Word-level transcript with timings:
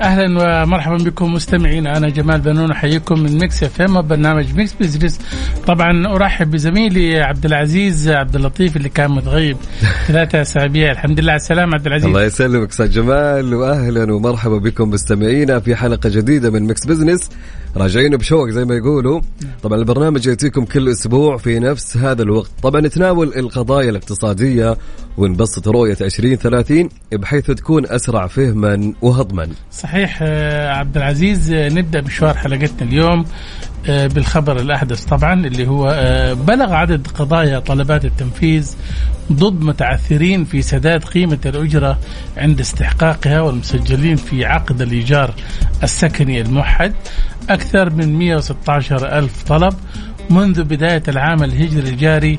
أهلا 0.00 0.62
ومرحبا 0.62 0.96
بكم 0.96 1.32
مستمعين. 1.32 1.86
أنا 1.86 2.08
جمال 2.08 2.40
بنون 2.40 2.70
أحييكم 2.70 3.20
من 3.20 3.38
ميكس 3.38 3.62
إف 3.62 3.80
إم 3.80 3.96
وبرنامج 3.96 4.54
ميكس 4.54 4.72
بزنس. 4.80 5.20
طبعا 5.66 6.06
أرحب 6.06 6.50
بزميلي 6.50 7.20
عبد 7.20 7.44
العزيز 7.44 8.08
عبد 8.08 8.36
اللطيف 8.36 8.76
اللي 8.76 8.88
كان 8.88 9.10
متغيب 9.10 9.56
ثلاثة 10.08 10.42
أسابيع. 10.42 10.90
الحمد 10.92 11.20
لله 11.20 11.32
على 11.32 11.40
السلامه 11.40 11.74
عبد 11.74 11.86
العزيز. 11.86 12.06
الله 12.06 12.24
يسلمك 12.24 12.68
أستاذ 12.70 12.90
جمال 12.90 13.54
واهلا 13.54 14.12
ومرحبا 14.14 14.58
بكم 14.58 14.90
مستمعينا 14.90 15.60
في 15.60 15.76
حلقة 15.76 16.08
جديدة 16.08 16.50
من 16.50 16.62
مكس 16.62 16.86
بزنس. 16.86 17.30
راجعين 17.76 18.16
بشوق 18.16 18.48
زي 18.48 18.64
ما 18.64 18.74
يقولوا. 18.74 19.20
طبعا 19.62 19.78
البرنامج 19.78 20.26
يأتيكم 20.26 20.64
كل 20.64 20.88
أسبوع 20.88 21.36
في 21.36 21.58
نفس 21.58 21.96
هذا 21.96 22.22
الوقت. 22.22 22.50
طبعا 22.62 22.80
نتناول 22.80 23.32
القضايا 23.36 23.90
الاقتصادية 23.90 24.76
ونبسط 25.16 25.68
رؤية 25.68 25.96
2030 26.00 26.88
بحيث 27.12 27.50
تكون 27.50 27.86
أسرع 27.86 28.26
فهما 28.26 28.92
وهضما. 29.02 29.48
صحيح 29.72 30.18
آه، 30.22 30.70
عبد 30.72 30.96
العزيز 30.96 31.52
آه، 31.52 31.68
نبدأ 31.68 32.00
مشوار 32.00 32.34
حلقتنا 32.34 32.88
اليوم 32.88 33.24
آه، 33.88 34.06
بالخبر 34.06 34.60
الأحدث 34.60 35.04
طبعا 35.04 35.46
اللي 35.46 35.66
هو 35.68 35.84
بلغ 36.46 36.72
عدد 36.72 37.06
قضايا 37.06 37.58
طلبات 37.58 38.04
التنفيذ 38.04 38.76
ضد 39.32 39.62
متعثرين 39.62 40.44
في 40.44 40.62
سداد 40.62 41.04
قيمة 41.04 41.38
الأجرة 41.46 41.98
عند 42.36 42.60
استحقاقها 42.60 43.40
والمسجلين 43.40 44.16
في 44.16 44.44
عقد 44.44 44.80
الإيجار 44.82 45.34
السكني 45.82 46.40
الموحد. 46.40 46.92
أكثر 47.50 47.90
من 47.90 48.18
116 48.18 49.18
ألف 49.18 49.42
طلب 49.42 49.74
منذ 50.30 50.64
بداية 50.64 51.02
العام 51.08 51.42
الهجري 51.42 51.88
الجاري 51.88 52.38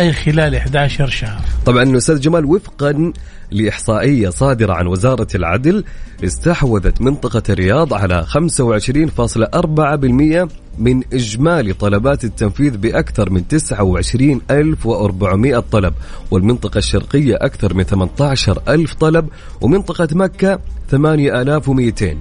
أي 0.00 0.12
خلال 0.12 0.54
11 0.54 1.06
شهر. 1.06 1.40
طبعا 1.66 1.96
أستاذ 1.96 2.20
جمال 2.20 2.44
وفقا 2.44 3.12
لإحصائية 3.50 4.28
صادرة 4.28 4.72
عن 4.72 4.86
وزارة 4.86 5.26
العدل 5.34 5.84
استحوذت 6.24 7.00
منطقة 7.00 7.42
الرياض 7.48 7.94
على 7.94 8.26
25.4% 8.26 10.48
من 10.78 11.02
إجمالي 11.12 11.72
طلبات 11.72 12.24
التنفيذ 12.24 12.76
بأكثر 12.76 13.30
من 13.30 13.48
29400 13.48 15.58
طلب 15.58 15.94
والمنطقة 16.30 16.78
الشرقية 16.78 17.36
أكثر 17.36 17.74
من 17.74 17.84
18000 17.84 18.94
طلب 18.94 19.28
ومنطقة 19.60 20.08
مكة 20.12 20.58
8200 20.90 22.16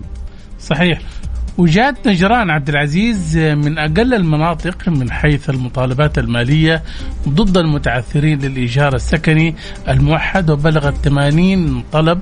صحيح. 0.60 1.02
وجات 1.58 2.08
نجران 2.08 2.50
عبد 2.50 2.70
العزيز 2.70 3.38
من 3.38 3.78
أقل 3.78 4.14
المناطق 4.14 4.90
من 4.90 5.12
حيث 5.12 5.50
المطالبات 5.50 6.18
المالية 6.18 6.84
ضد 7.30 7.58
المتعثرين 7.58 8.40
للإيجار 8.40 8.96
السكني 8.96 9.56
الموحد 9.90 10.50
وبلغت 10.50 10.96
80 11.06 11.84
طلب 11.92 12.20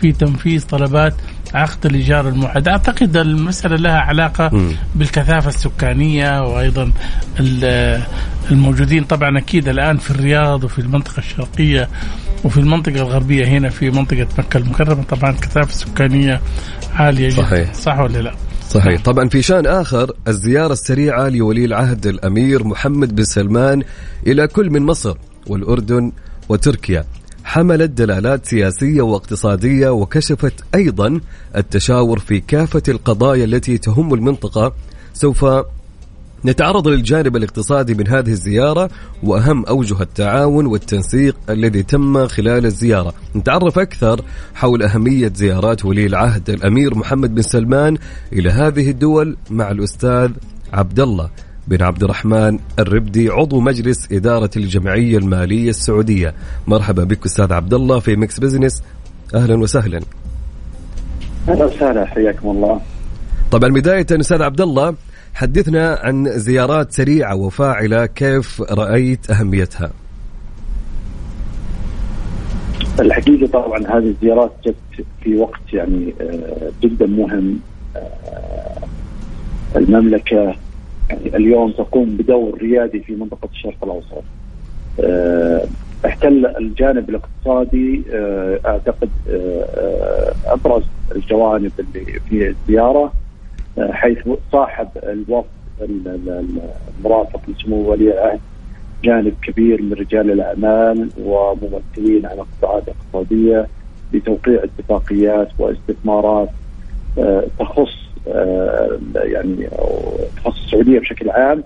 في 0.00 0.12
تنفيذ 0.12 0.66
طلبات 0.66 1.14
عقد 1.54 1.86
الإيجار 1.86 2.28
الموحد، 2.28 2.68
أعتقد 2.68 3.16
المسألة 3.16 3.76
لها 3.76 3.98
علاقة 4.00 4.50
مم. 4.52 4.72
بالكثافة 4.94 5.48
السكانية 5.48 6.40
وأيضا 6.42 6.92
ال- 7.40 8.02
الموجودين 8.50 9.04
طبعا 9.04 9.38
أكيد 9.38 9.68
الآن 9.68 9.96
في 9.96 10.10
الرياض 10.10 10.64
وفي 10.64 10.78
المنطقة 10.78 11.18
الشرقية 11.18 11.88
وفي 12.44 12.60
المنطقة 12.60 12.94
الغربية 12.96 13.46
هنا 13.46 13.68
في 13.68 13.90
منطقة 13.90 14.26
مكة 14.38 14.58
المكرمة 14.58 15.02
طبعا 15.02 15.32
كثافة 15.32 15.72
سكانيه 15.72 16.40
عالية 16.94 17.28
جدا 17.28 17.42
صحيح. 17.42 17.72
صح 17.74 17.98
ولا 17.98 18.18
لا؟ 18.18 18.34
صحيح. 18.74 19.02
طبعا 19.02 19.28
في 19.28 19.42
شأن 19.42 19.66
آخر 19.66 20.12
الزيارة 20.28 20.72
السريعة 20.72 21.28
لولي 21.28 21.64
العهد 21.64 22.06
الأمير 22.06 22.64
محمد 22.64 23.16
بن 23.16 23.24
سلمان 23.24 23.82
إلى 24.26 24.46
كل 24.48 24.70
من 24.70 24.82
مصر 24.82 25.16
والأردن 25.46 26.12
وتركيا. 26.48 27.04
حملت 27.44 27.90
دلالات 27.90 28.46
سياسية 28.46 29.02
واقتصادية 29.02 29.88
وكشفت 29.88 30.54
أيضا 30.74 31.20
التشاور 31.56 32.18
في 32.18 32.40
كافة 32.40 32.82
القضايا 32.88 33.44
التي 33.44 33.78
تهم 33.78 34.14
المنطقة 34.14 34.74
سوف 35.14 35.44
نتعرض 36.44 36.88
للجانب 36.88 37.36
الاقتصادي 37.36 37.94
من 37.94 38.08
هذه 38.08 38.30
الزيارة 38.30 38.90
وأهم 39.22 39.66
أوجه 39.66 40.02
التعاون 40.02 40.66
والتنسيق 40.66 41.36
الذي 41.50 41.82
تم 41.82 42.26
خلال 42.26 42.66
الزيارة. 42.66 43.14
نتعرف 43.36 43.78
أكثر 43.78 44.20
حول 44.54 44.82
أهمية 44.82 45.32
زيارات 45.34 45.84
ولي 45.84 46.06
العهد 46.06 46.50
الأمير 46.50 46.94
محمد 46.94 47.34
بن 47.34 47.42
سلمان 47.42 47.96
إلى 48.32 48.50
هذه 48.50 48.90
الدول 48.90 49.36
مع 49.50 49.70
الأستاذ 49.70 50.30
عبد 50.72 51.00
الله 51.00 51.30
بن 51.68 51.82
عبد 51.82 52.02
الرحمن 52.04 52.58
الربدي 52.78 53.28
عضو 53.28 53.60
مجلس 53.60 54.12
إدارة 54.12 54.50
الجمعية 54.56 55.18
المالية 55.18 55.70
السعودية. 55.70 56.34
مرحبا 56.66 57.04
بك 57.04 57.24
أستاذ 57.26 57.52
عبد 57.52 57.74
الله 57.74 57.98
في 57.98 58.16
ميكس 58.16 58.40
بزنس. 58.40 58.82
أهلا 59.34 59.54
وسهلا. 59.54 60.00
أهلا 61.48 61.64
وسهلا 61.64 62.06
حياكم 62.06 62.48
الله. 62.50 62.80
طبعا 63.50 63.70
بداية 63.70 64.06
أستاذ 64.10 64.42
عبد 64.42 64.60
الله 64.60 64.94
حدثنا 65.34 65.98
عن 66.02 66.24
زيارات 66.28 66.92
سريعة 66.92 67.36
وفاعلة 67.36 68.06
كيف 68.06 68.62
رأيت 68.62 69.30
أهميتها؟ 69.30 69.90
الحقيقة 73.00 73.46
طبعا 73.46 73.78
هذه 73.78 74.06
الزيارات 74.06 74.52
جت 74.66 75.04
في 75.22 75.36
وقت 75.36 75.72
يعني 75.72 76.14
آه، 76.20 76.70
جدا 76.82 77.06
مهم 77.06 77.60
آه، 77.96 78.78
المملكة 79.76 80.54
يعني 81.10 81.36
اليوم 81.36 81.70
تقوم 81.70 82.16
بدور 82.16 82.58
ريادي 82.58 83.00
في 83.00 83.14
منطقة 83.14 83.48
الشرق 83.52 83.84
الأوسط. 83.84 84.24
آه، 85.00 85.66
احتل 86.06 86.46
الجانب 86.46 87.10
الاقتصادي 87.10 88.02
أعتقد 88.66 89.10
أبرز 90.46 90.84
الجوانب 91.16 91.72
اللي 91.78 92.20
في 92.28 92.48
الزيارة. 92.48 93.12
حيث 93.80 94.18
صاحب 94.52 94.88
الوفد 95.02 95.48
ال- 95.80 96.08
ال- 96.08 96.28
ال- 96.28 96.70
المرافق 96.98 97.40
لسمو 97.48 97.90
ولي 97.90 98.12
العهد 98.14 98.40
جانب 99.04 99.34
كبير 99.42 99.82
من 99.82 99.92
رجال 99.92 100.30
الأعمال 100.30 101.08
وممثلين 101.18 102.26
عن 102.26 102.36
قطاعات 102.40 102.84
اقتصادية 102.88 103.68
لتوقيع 104.12 104.64
اتفاقيات 104.64 105.48
واستثمارات 105.58 106.48
آه، 107.18 107.44
تخص 107.58 107.94
آه، 108.28 108.98
يعني 109.14 109.68
تخص 110.36 110.62
السعودية 110.64 110.98
بشكل 110.98 111.30
عام. 111.30 111.64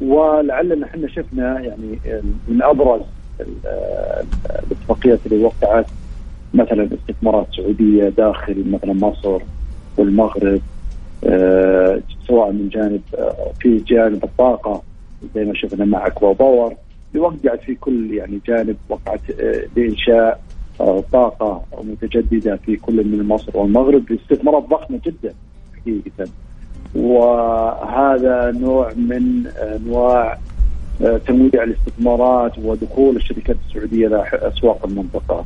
ولعلنا 0.00 0.86
إحنا 0.86 1.08
شفنا 1.08 1.60
يعني 1.60 1.98
من 2.48 2.62
أبرز 2.62 3.02
ال- 3.40 3.66
آه، 3.66 4.24
الاتفاقيات 4.66 5.20
اللي 5.26 5.44
وقعت 5.44 5.86
مثلا 6.54 6.88
استثمارات 6.94 7.46
سعودية 7.56 8.08
داخل 8.08 8.64
مثلا 8.70 8.92
مصر 8.92 9.38
والمغرب. 9.96 10.44
آه، 10.54 10.60
سواء 12.28 12.52
من 12.52 12.68
جانب 12.68 13.00
آه، 13.18 13.52
في 13.60 13.78
جانب 13.78 14.24
الطاقة 14.24 14.82
زي 15.34 15.44
ما 15.44 15.54
شفنا 15.54 15.84
مع 15.84 16.06
اكوا 16.06 16.32
باور 16.34 16.74
وقعت 17.16 17.62
في 17.62 17.74
كل 17.74 18.14
يعني 18.14 18.40
جانب 18.46 18.76
وقعت 18.88 19.20
آه، 19.40 19.62
لإنشاء 19.76 20.40
آه، 20.80 21.04
طاقة 21.12 21.62
متجددة 21.84 22.56
في 22.56 22.76
كل 22.76 23.04
من 23.06 23.28
مصر 23.28 23.58
والمغرب. 23.58 24.04
باستثمارات 24.06 24.62
ضخمة 24.62 25.00
جدا 25.06 25.34
حقيقة. 25.80 26.30
وهذا 26.94 28.50
نوع 28.50 28.92
من 28.96 29.46
أنواع 29.46 30.38
آه، 31.02 31.16
تنويع 31.16 31.62
الاستثمارات 31.62 32.58
ودخول 32.58 33.16
الشركات 33.16 33.56
السعودية 33.68 34.06
إلى 34.06 34.24
أسواق 34.32 34.86
المنطقة. 34.86 35.44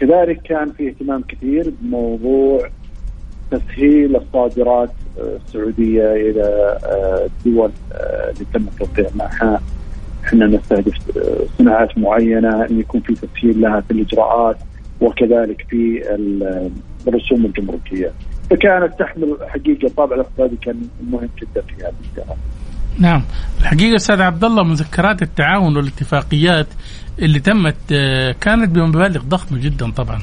كذلك 0.00 0.42
كان 0.42 0.72
في 0.72 0.88
اهتمام 0.88 1.22
كثير 1.28 1.72
بموضوع 1.80 2.68
تسهيل 3.50 4.16
الصادرات 4.16 4.90
آه، 5.18 5.38
السعودية 5.46 6.12
إلى 6.12 6.78
آه، 6.84 7.26
الدول 7.26 7.70
آه، 7.92 8.30
اللي 8.30 8.44
تم 8.54 8.64
التوقيع 8.68 9.06
معها 9.14 9.60
إحنا 10.24 10.46
نستهدف 10.46 10.94
صناعات 11.58 11.98
معينة 11.98 12.66
إن 12.70 12.80
يكون 12.80 13.00
في 13.00 13.14
تسهيل 13.14 13.60
لها 13.60 13.80
في 13.80 13.90
الإجراءات 13.90 14.56
وكذلك 15.00 15.66
في 15.70 16.02
الرسوم 17.08 17.44
الجمركية. 17.44 18.12
فكانت 18.50 18.98
تحمل 18.98 19.36
حقيقة 19.48 19.86
الطابع 19.86 20.14
الاقتصادي 20.16 20.56
كان 20.56 20.80
مهم 21.10 21.28
جدا 21.40 21.60
في 21.60 21.74
هذه 21.84 21.94
الزياره. 22.10 22.36
نعم 22.98 23.22
الحقيقة 23.60 23.96
أستاذ 23.96 24.20
عبد 24.20 24.44
الله 24.44 24.62
مذكرات 24.62 25.22
التعاون 25.22 25.76
والاتفاقيات 25.76 26.66
اللي 27.18 27.40
تمت 27.40 27.76
آه، 27.92 28.32
كانت 28.40 28.70
بمبالغ 28.70 29.22
ضخمة 29.22 29.58
جدا 29.58 29.90
طبعا. 29.90 30.18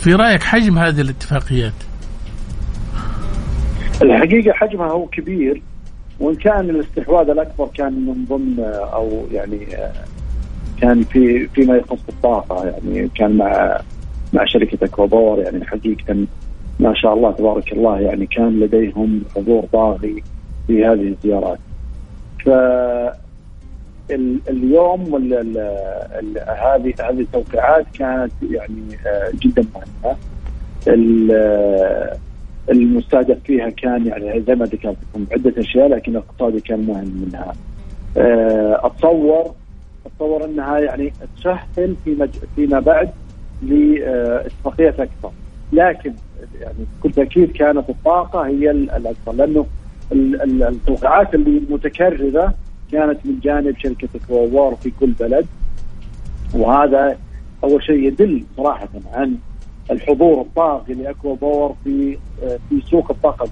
في 0.00 0.14
رأيك 0.14 0.42
حجم 0.42 0.78
هذه 0.78 1.00
الاتفاقيات؟ 1.00 1.72
الحقيقة 4.02 4.52
حجمها 4.52 4.90
هو 4.90 5.06
كبير 5.06 5.62
وإن 6.20 6.34
كان 6.34 6.70
الاستحواذ 6.70 7.30
الأكبر 7.30 7.68
كان 7.74 7.92
من 7.92 8.24
ضمن 8.28 8.64
أو 8.92 9.26
يعني 9.32 9.66
كان 10.80 11.02
في 11.02 11.48
فيما 11.48 11.76
يخص 11.76 12.08
الطاقة 12.08 12.64
يعني 12.66 13.08
كان 13.14 13.36
مع 13.36 13.80
مع 14.32 14.44
شركة 14.44 14.84
اكوابور 14.84 15.38
يعني 15.38 15.64
حقيقة 15.64 16.16
ما 16.80 16.94
شاء 16.94 17.14
الله 17.14 17.32
تبارك 17.32 17.72
الله 17.72 18.00
يعني 18.00 18.26
كان 18.26 18.60
لديهم 18.60 19.22
حضور 19.36 19.64
طاغي 19.72 20.22
في 20.66 20.84
هذه 20.84 21.14
الزيارات. 21.24 21.58
ف 22.44 22.48
اليوم 24.48 25.14
هذه 26.46 26.94
هذه 27.00 27.20
التوقيعات 27.20 27.86
كانت 27.98 28.32
يعني 28.50 28.98
آه، 29.06 29.32
جدا 29.40 29.64
مهمة. 29.74 30.16
المستهدف 32.70 33.38
فيها 33.44 33.70
كان 33.70 34.06
يعني 34.06 34.42
زي 34.42 34.54
ما 34.54 34.64
ذكرت 34.64 34.96
عدة 35.32 35.60
أشياء 35.60 35.88
لكن 35.88 36.12
الاقتصادي 36.12 36.60
كان 36.60 36.86
مهم 36.86 37.24
منها. 37.26 37.52
آه، 38.16 38.86
اتصور 38.86 39.54
أتصور 40.06 40.44
أنها 40.44 40.78
يعني 40.78 41.12
تسهل 41.36 41.96
في 42.04 42.14
مج... 42.14 42.30
فيما 42.56 42.80
بعد 42.80 43.10
لاتفاقيات 43.62 45.00
أكثر 45.00 45.30
لكن 45.72 46.12
يعني 46.60 46.74
بكل 47.00 47.12
تأكيد 47.12 47.52
كانت 47.52 47.90
الطاقة 47.90 48.46
هي 48.46 48.70
الاكثر 48.70 49.32
لأنه 49.32 49.66
التوقعات 50.12 51.34
اللي 51.34 51.62
متكررة 51.70 52.54
كانت 52.92 53.18
من 53.24 53.40
جانب 53.42 53.78
شركة 53.78 54.08
كوار 54.28 54.74
في 54.74 54.92
كل 55.00 55.10
بلد 55.10 55.46
وهذا 56.54 57.18
أول 57.64 57.82
شيء 57.82 58.06
يدل 58.06 58.44
صراحة 58.56 58.88
عن 59.12 59.36
الحضور 59.90 60.40
الطاغي 60.40 60.94
لأكوا 60.94 61.36
باور 61.36 61.74
في 61.84 62.18
في 62.40 62.80
سوق 62.90 63.10
الطاقة. 63.10 63.48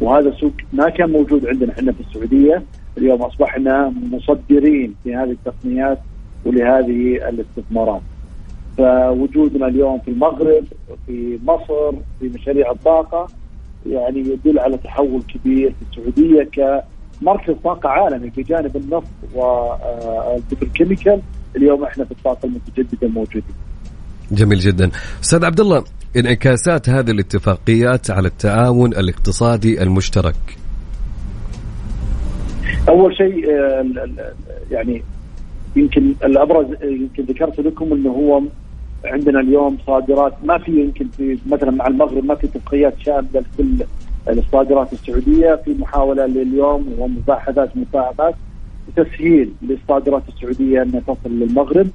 وهذا 0.00 0.30
سوق 0.30 0.52
ما 0.72 0.88
كان 0.88 1.10
موجود 1.10 1.46
عندنا 1.46 1.72
إحنا 1.72 1.92
في 1.92 2.00
السعودية. 2.00 2.62
اليوم 2.98 3.22
أصبحنا 3.22 3.94
مصدرين 4.12 4.94
في 5.04 5.14
هذه 5.14 5.30
التقنيات 5.30 5.98
ولهذه 6.44 7.28
الاستثمارات. 7.28 8.00
فوجودنا 8.78 9.66
اليوم 9.66 9.98
في 9.98 10.10
المغرب 10.10 10.64
في 11.06 11.38
مصر 11.44 11.92
في 12.20 12.28
مشاريع 12.28 12.70
الطاقة 12.70 13.26
يعني 13.86 14.20
يدل 14.20 14.58
على 14.58 14.76
تحول 14.76 15.22
كبير 15.22 15.70
في 15.70 15.98
السعودية 15.98 16.48
كمركز 17.22 17.54
طاقة 17.64 17.88
عالمي 17.88 18.30
بجانب 18.36 18.76
النفط 18.76 19.10
والبتروكيميكال 19.34 21.20
اليوم 21.56 21.84
إحنا 21.84 22.04
في 22.04 22.10
الطاقة 22.10 22.46
المتجددة 22.46 23.08
موجودين. 23.08 23.63
جميل 24.30 24.58
جدا. 24.58 24.90
أستاذ 25.22 25.44
عبد 25.44 25.60
الله 25.60 25.84
انعكاسات 26.16 26.88
هذه 26.88 27.10
الاتفاقيات 27.10 28.10
على 28.10 28.28
التعاون 28.28 28.92
الاقتصادي 28.92 29.82
المشترك؟ 29.82 30.34
أول 32.88 33.16
شيء 33.16 33.50
آه، 33.50 33.86
يعني 34.70 35.02
يمكن 35.76 36.14
الأبرز 36.24 36.66
يمكن 36.82 37.22
ذكرت 37.22 37.60
لكم 37.60 37.92
إنه 37.92 38.10
هو 38.10 38.42
عندنا 39.04 39.40
اليوم 39.40 39.78
صادرات 39.86 40.32
ما 40.44 40.58
في 40.58 40.72
يمكن 40.80 41.08
في 41.16 41.38
مثلا 41.46 41.70
مع 41.70 41.86
المغرب 41.86 42.24
ما 42.24 42.34
في 42.34 42.46
اتفاقيات 42.46 42.94
شاملة 42.98 43.28
لكل 43.34 43.84
الصادرات 44.28 44.92
السعودية. 44.92 45.54
في 45.64 45.74
محاولة 45.74 46.26
لليوم 46.26 46.94
ومباحثات 46.98 47.76
مفاهمات 47.76 48.34
تسهيل 48.96 49.52
للصادرات 49.62 50.22
السعودية 50.28 50.82
إنها 50.82 51.00
تصل 51.00 51.30
للمغرب. 51.30 51.86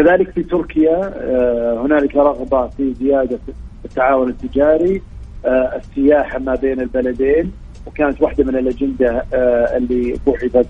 كذلك 0.00 0.30
في 0.30 0.42
تركيا 0.42 1.12
آه، 1.16 1.86
هنالك 1.86 2.16
رغبة 2.16 2.66
في 2.66 2.94
زيادة 2.94 3.38
التعاون 3.84 4.28
التجاري 4.28 5.02
آه، 5.44 5.76
السياحة 5.76 6.38
ما 6.38 6.54
بين 6.54 6.80
البلدين 6.80 7.52
وكانت 7.86 8.22
واحدة 8.22 8.44
من 8.44 8.56
الأجندة 8.56 9.24
آه، 9.34 9.76
اللي 9.76 10.16
بحثت 10.26 10.66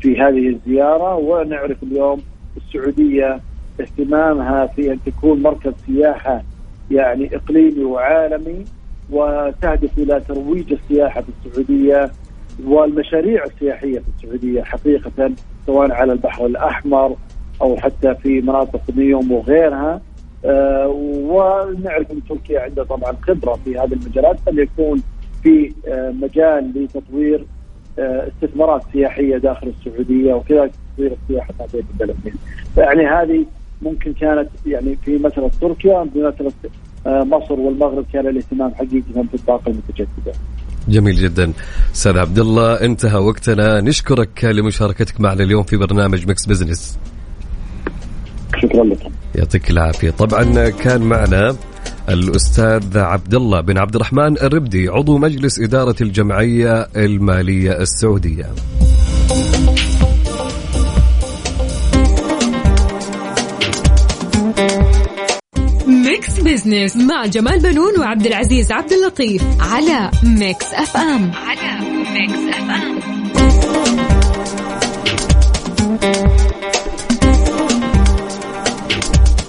في 0.00 0.20
هذه 0.20 0.48
الزيارة. 0.48 1.16
ونعرف 1.16 1.82
اليوم 1.82 2.22
السعودية 2.56 3.40
اهتمامها 3.80 4.66
في 4.66 4.92
أن 4.92 4.98
تكون 5.06 5.42
مركز 5.42 5.72
سياحة 5.86 6.42
يعني 6.90 7.36
إقليمي 7.36 7.84
وعالمي 7.84 8.64
وتهدف 9.10 9.98
إلى 9.98 10.20
ترويج 10.20 10.72
السياحة 10.72 11.20
في 11.20 11.28
السعودية 11.28 12.10
والمشاريع 12.64 13.44
السياحية 13.44 13.98
في 13.98 14.08
السعودية 14.16 14.62
حقيقة 14.62 15.30
سواء 15.66 15.92
على 15.92 16.12
البحر 16.12 16.46
الأحمر 16.46 17.16
أو 17.62 17.76
حتى 17.76 18.14
في 18.14 18.40
مناطق 18.40 18.80
نيوم 18.96 19.32
وغيرها 19.32 20.00
آه 20.44 20.88
ونعرف 20.88 22.10
ان 22.10 22.20
تركيا 22.28 22.60
عندها 22.60 22.84
طبعا 22.84 23.16
خبرة 23.22 23.58
في 23.64 23.78
هذه 23.78 23.92
المجالات 23.92 24.40
فليكون 24.46 25.02
في 25.42 25.72
آه 25.88 26.10
مجال 26.10 26.72
لتطوير 26.74 27.46
آه 27.98 28.28
استثمارات 28.28 28.82
سياحية 28.92 29.36
داخل 29.36 29.72
السعودية 29.78 30.34
وكذلك 30.34 30.72
تطوير 30.94 31.16
السياحة 31.22 31.54
بين 31.72 31.82
البلدين. 31.92 32.34
يعني 32.76 33.06
هذه 33.06 33.46
ممكن 33.82 34.12
كانت 34.12 34.48
يعني 34.66 34.96
في 35.04 35.18
مسألة 35.18 35.50
تركيا 35.60 36.04
في 36.12 36.18
مسألة 36.18 36.52
آه، 37.06 37.24
مصر 37.24 37.52
والمغرب 37.52 38.04
كان 38.12 38.26
الاهتمام 38.26 38.74
حقيقه 38.74 39.24
في 39.30 39.34
الطاقة 39.34 39.70
المتجددة. 39.70 40.32
جميل 40.88 41.14
جدا 41.14 41.52
أستاذ 41.94 42.18
عبد 42.18 42.38
الله 42.38 42.80
انتهى 42.80 43.18
وقتنا 43.18 43.80
نشكرك 43.80 44.44
لمشاركتك 44.44 45.20
معنا 45.20 45.42
اليوم 45.42 45.62
في 45.62 45.76
برنامج 45.76 46.28
Mix 46.28 46.46
Business 46.46 46.98
شكرا 48.62 48.84
لكم 48.84 49.10
يعطيك 49.34 49.70
العافية. 49.70 50.10
طبعا 50.10 50.68
كان 50.68 51.00
معنا 51.00 51.56
الأستاذ 52.08 52.98
عبد 52.98 53.34
الله 53.34 53.60
بن 53.60 53.78
عبد 53.78 53.94
الرحمن 53.94 54.36
الربدي 54.38 54.88
عضو 54.88 55.18
مجلس 55.18 55.60
إدارة 55.60 55.96
الجمعية 56.00 56.88
المالية 56.96 57.72
السعودية. 57.80 58.46
Mix 65.86 66.40
Business 66.40 66.96
مع 66.96 67.26
جمال 67.26 67.60
بنون 67.60 68.00
وعبد 68.00 68.26
العزيز 68.26 68.72
عبد 68.72 68.92
اللطيف 68.92 69.42
على 69.60 70.10
Mix 70.22 70.74
FM. 70.74 71.32
على 71.34 71.80
Mix 72.14 72.56
FM. 72.56 73.13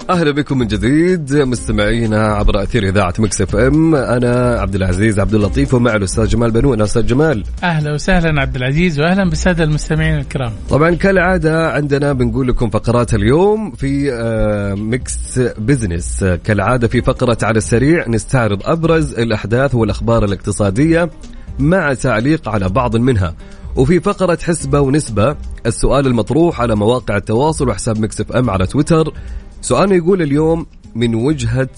أهلا 0.10 0.32
بكم 0.32 0.58
من 0.58 0.68
جديد 0.68 1.36
مستمعينا 1.36 2.28
عبر 2.28 2.64
أثير 2.64 2.84
إذاعة 2.84 3.14
Mix 3.20 3.42
FM. 3.42 3.96
أنا 3.96 4.60
عبد 4.60 4.76
العزيز 4.76 5.20
عبد 5.20 5.34
اللطيف 5.36 5.74
ومع 5.74 5.96
الأستاذ 5.96 6.28
جمال 6.28 6.52
بنون 6.52 6.82
أستاذ 6.82 7.06
جمال. 7.06 7.44
أهلا 7.64 7.94
وسهلا 7.94 8.42
عبد 8.42 8.56
العزيز 8.56 9.00
وأهلا 9.00 9.30
بالسادة 9.30 9.64
المستمعين 9.64 10.18
الكرام. 10.18 10.52
طبعا 10.70 10.96
كالعادة 10.96 11.72
عندنا 11.72 12.14
بنقول 12.14 12.48
لكم 12.48 12.70
فقرات 12.70 13.14
اليوم 13.14 13.72
في 13.72 14.14
آه، 14.14 14.74
Mix 14.74 15.40
Business. 15.40 16.24
كالعادة 16.44 16.88
في 16.88 17.02
فقرة 17.02 17.38
على 17.44 17.58
السريع 17.58 18.08
نستعرض 18.08 18.60
أبرز 18.64 19.14
الأحداث 19.14 19.76
والأخبار 19.76 20.26
الاقتصادية 20.26 21.10
مع 21.60 21.94
تعليق 21.94 22.50
على 22.50 22.70
بعض 22.70 22.96
منها. 22.96 23.36
وفي 23.76 24.00
فقرة 24.00 24.38
حسبة 24.44 24.80
ونسبة 24.80 25.36
السؤال 25.66 26.08
المطروح 26.08 26.62
على 26.62 26.76
مواقع 26.76 27.18
التواصل 27.18 27.70
وحساب 27.70 28.00
مكسف 28.00 28.32
إم 28.32 28.50
على 28.50 28.68
تويتر. 28.68 29.14
سؤالنا 29.66 29.96
يقول 29.96 30.22
اليوم 30.22 30.66
من 30.96 31.16
وجهة 31.16 31.70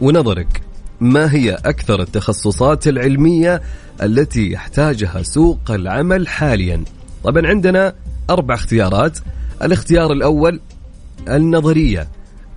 ونظرك 0.00 0.62
ما 1.00 1.34
هي 1.34 1.54
أكثر 1.54 2.02
التخصصات 2.02 2.88
العلمية 2.88 3.62
التي 4.02 4.50
يحتاجها 4.52 5.22
سوق 5.22 5.70
العمل 5.70 6.28
حاليا 6.28 6.84
طبعا 7.24 7.46
عندنا 7.46 7.94
أربع 8.30 8.54
اختيارات 8.54 9.18
الاختيار 9.62 10.12
الأول 10.12 10.60
النظرية 11.28 12.08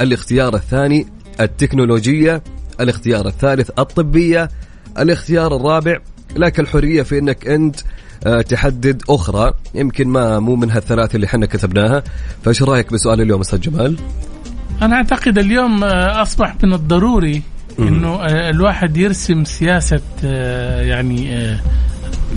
الاختيار 0.02 0.56
الثاني 0.56 1.08
التكنولوجية 1.40 2.44
الاختيار 2.80 3.28
الثالث 3.28 3.70
الطبية 3.80 4.50
الاختيار 5.00 5.56
الرابع 5.56 6.00
لك 6.36 6.60
الحرية 6.60 7.04
في 7.04 7.20
أنك 7.20 7.48
أنت 7.48 7.80
آه، 8.26 8.42
تحدد 8.42 9.02
أخرى 9.10 9.54
يمكن 9.76 10.08
ما 10.08 10.40
مو 10.40 10.56
من 10.56 10.72
هالثلاث 10.72 11.16
اللي 11.16 11.28
حنا 11.28 11.46
كتبناها 11.46 12.04
فإيش 12.44 12.64
رأيك 12.64 12.94
بسؤال 12.94 13.22
اليوم 13.22 13.42
أستاذ 13.42 13.60
جمال؟ 13.60 13.98
أنا 14.82 14.96
أعتقد 14.96 15.38
اليوم 15.38 15.84
آه، 15.84 16.22
أصبح 16.22 16.56
من 16.64 16.74
الضروري 16.74 17.42
إنه 17.80 18.16
آه، 18.16 18.50
الواحد 18.50 18.98
يرسم 18.98 19.44
سياسة 19.44 20.02
يعني 20.82 21.58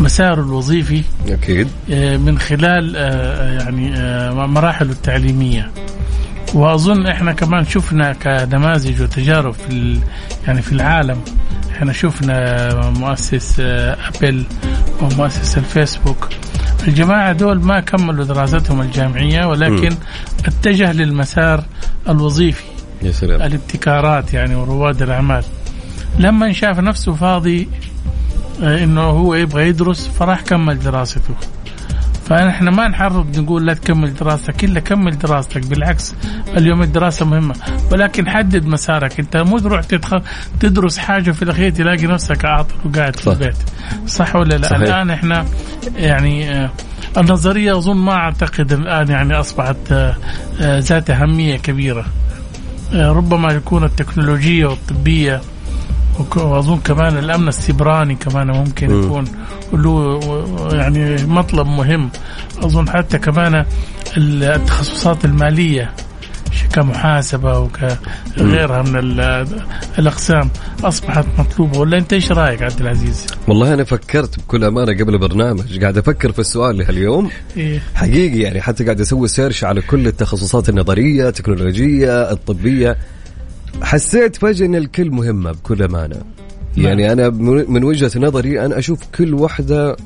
مساره 0.01 0.41
الوظيفي 0.41 1.03
أكيد. 1.29 1.69
آه، 1.91 2.17
من 2.17 2.39
خلال 2.39 2.95
آه، 2.97 3.53
يعني 3.61 3.95
آه، 3.97 4.47
مراحله 4.47 4.91
التعليمية. 4.91 5.71
وأظن 6.55 7.07
إحنا 7.07 7.33
كمان 7.33 7.65
شفنا 7.65 8.13
كنماذج 8.13 9.03
وتجارب 9.03 9.53
في 9.55 10.01
يعني 10.47 10.63
في 10.63 10.73
العالم. 10.73 11.21
إحنا 11.77 11.93
شفنا 11.93 12.91
مؤسس 12.91 13.57
آه، 13.61 13.97
أبل 14.09 14.45
ومؤسس 15.03 15.59
الفيسبوك. 15.59 16.29
الجماعة 16.89 17.33
دول 17.33 17.61
ما 17.65 17.81
كملوا 17.81 18.25
دراستهم 18.25 18.81
الجامعية 18.81 19.47
ولكن 19.47 19.97
اتجه 20.47 20.93
للمسار 20.93 21.65
الوظيفي 22.09 22.65
يا 23.03 23.13
سلام. 23.13 23.43
الابتكارات 23.43 24.35
يعني 24.35 24.55
ورواد 24.55 25.03
الأعمال. 25.03 25.45
لما 26.19 26.53
شاف 26.53 26.79
نفسه 26.79 27.15
فاضي 27.15 27.69
آه، 28.63 28.85
إنه 28.85 29.03
هو 29.03 29.35
يبغى 29.35 29.69
يدرس 29.69 30.09
فراح 30.09 30.41
كمل 30.41 30.79
دراسته. 30.79 31.35
فنحن 32.31 32.69
ما 32.69 32.89
نحرض 32.89 33.39
نقول 33.39 33.67
لا 33.67 33.75
تكمل 33.75 34.15
دراستك 34.15 34.65
إلا 34.65 34.81
كمل 34.81 35.19
دراستك 35.19 35.67
بالعكس 35.67 36.15
اليوم 36.57 36.83
الدراسة 36.83 37.27
مهمة 37.27 37.55
ولكن 37.93 38.29
حدد 38.31 38.67
مسارك 38.67 39.21
أنت 39.21 39.37
مو 39.37 39.59
تروح 39.59 39.81
تدخل 39.85 40.23
تدرس 40.61 40.99
حاجة 40.99 41.31
في 41.31 41.43
الأخير 41.43 41.71
تلاقي 41.71 42.07
نفسك 42.07 42.45
عاطل 42.45 42.75
وقاعد 42.85 43.17
في. 43.17 43.31
البيت 43.31 43.57
صح 44.07 44.37
ولا 44.37 44.55
لا 44.55 44.69
صحيح. 44.69 44.81
الآن 44.83 45.11
إحنا 45.11 45.45
يعني 45.97 46.51
آه، 46.53 46.71
النظرية 47.19 47.77
أظن 47.79 47.97
ما 47.97 48.13
أعتقد 48.13 48.73
الآن 48.73 49.09
يعني 49.09 49.35
أصبحت 49.41 49.77
آه، 49.93 50.17
آه، 50.61 50.79
ذات 50.79 51.11
أهمية 51.11 51.57
كبيرة 51.57 52.05
ربما 52.95 53.53
يكون 53.53 53.85
التكنولوجية 53.85 54.67
والطبية 54.67 55.41
وك- 56.21 56.37
وأظن 56.37 56.79
كمان 56.79 57.19
الأمن 57.19 57.49
السيبراني 57.49 58.15
كمان 58.15 58.47
ممكن 58.51 58.91
مم. 58.91 59.03
يكون 59.05 59.25
له 59.73 60.21
يعني 60.73 61.27
مطلب 61.27 61.67
مهم. 61.67 62.11
أظن 62.59 62.89
حتى 62.91 63.19
كمان 63.19 63.55
ال- 64.17 64.45
التخصصات 64.45 65.25
المالية 65.25 65.91
ش- 66.53 66.65
كمحاسبة 66.73 67.59
وكغيرها 67.59 68.83
من 68.83 68.97
ال- 68.99 69.47
الأقسام 69.99 70.51
أصبحت 70.85 71.25
مطلوبة. 71.39 71.79
ولا 71.79 71.99
أنت 71.99 72.13
إيش 72.13 72.33
رأيك 72.33 72.63
عبد 72.63 72.81
العزيز؟ 72.81 73.27
والله 73.49 73.75
أنا 73.75 73.85
فكرت 73.85 74.39
بكل 74.39 74.65
أمانة 74.65 74.93
قبل 74.99 75.15
البرنامج 75.15 75.81
قاعد 75.81 75.99
أفكر 75.99 76.33
في 76.33 76.39
السؤال 76.39 76.77
لهاليوم 76.79 77.31
إيه. 77.57 77.81
حقيقي 77.95 78.39
يعني 78.39 78.61
حتى 78.63 78.85
قاعد 78.85 79.01
أسوي 79.01 79.29
سيرش 79.29 79.65
على 79.65 79.81
كل 79.81 80.07
التخصصات 80.07 80.69
النظرية 80.69 81.29
التكنولوجية 81.29 82.31
الطبية. 82.33 82.97
حسيت 83.83 84.37
فجأة 84.37 84.67
إن 84.67 84.75
الكل 84.75 85.11
مهمة 85.11 85.53
بكل 85.53 85.83
أمانة. 85.83 86.17
يعني 86.77 87.13
أنا 87.13 87.29
من 87.29 87.65
من 87.73 87.85
وجهة 87.85 88.11
نظري 88.17 88.65
أنا 88.65 88.79
أشوف 88.79 89.01
كل 89.15 89.35
واحدة 89.35 89.97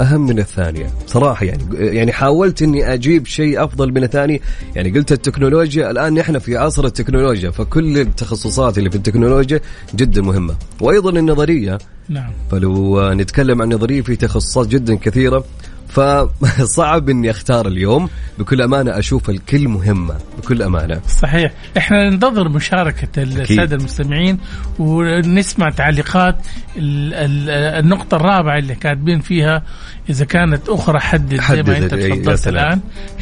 أهم 0.00 0.26
من 0.26 0.38
الثانية 0.38 0.90
صراحة 1.06 1.46
يعني. 1.46 1.62
يعني 1.74 2.12
حاولت 2.12 2.62
إني 2.62 2.94
أجيب 2.94 3.26
شيء 3.26 3.64
أفضل 3.64 3.92
من 3.92 4.04
الثاني 4.04 4.40
يعني 4.76 4.90
قلت 4.90 5.12
التكنولوجيا 5.12 5.90
الآن 5.90 6.14
نحن 6.14 6.38
في 6.38 6.56
عصر 6.56 6.84
التكنولوجيا 6.84 7.50
فكل 7.50 7.98
التخصصات 7.98 8.78
اللي 8.78 8.90
في 8.90 8.96
التكنولوجيا 8.96 9.60
جدا 9.94 10.22
مهمة. 10.22 10.54
وأيضا 10.80 11.10
النظرية. 11.10 11.78
نعم. 12.08 12.30
فلو 12.50 13.12
نتكلم 13.12 13.62
عن 13.62 13.72
نظرية 13.72 14.02
في 14.02 14.16
تخصصات 14.16 14.68
جدا 14.68 14.94
كثيرة. 14.94 15.44
فصعب 15.94 17.08
إني 17.10 17.30
أختار 17.30 17.66
اليوم. 17.68 18.08
بكل 18.38 18.62
أمانة 18.62 18.98
أشوف 18.98 19.30
الكل 19.30 19.68
مهمة. 19.68 20.14
بكل 20.38 20.62
أمانة. 20.62 21.00
صحيح. 21.22 21.52
إحنا 21.76 22.10
ننتظر 22.10 22.48
مشاركة 22.48 23.22
السادة 23.22 23.76
المستمعين 23.76 24.38
ونسمع 24.78 25.70
تعليقات 25.70 26.36
ال- 26.76 27.14
ال- 27.14 27.50
النقطة 27.84 28.16
الرابعة 28.16 28.58
اللي 28.58 28.74
كاتبين 28.74 29.20
فيها. 29.20 29.62
إذا 30.10 30.24
كانت 30.24 30.68
أخرى 30.68 31.00
حدد 31.00 31.40
زي 31.50 31.62
ما 31.62 31.78
ال- 31.78 31.82
يا 31.82 31.88
تفضلت. 32.14 32.48
الآن. 32.48 32.80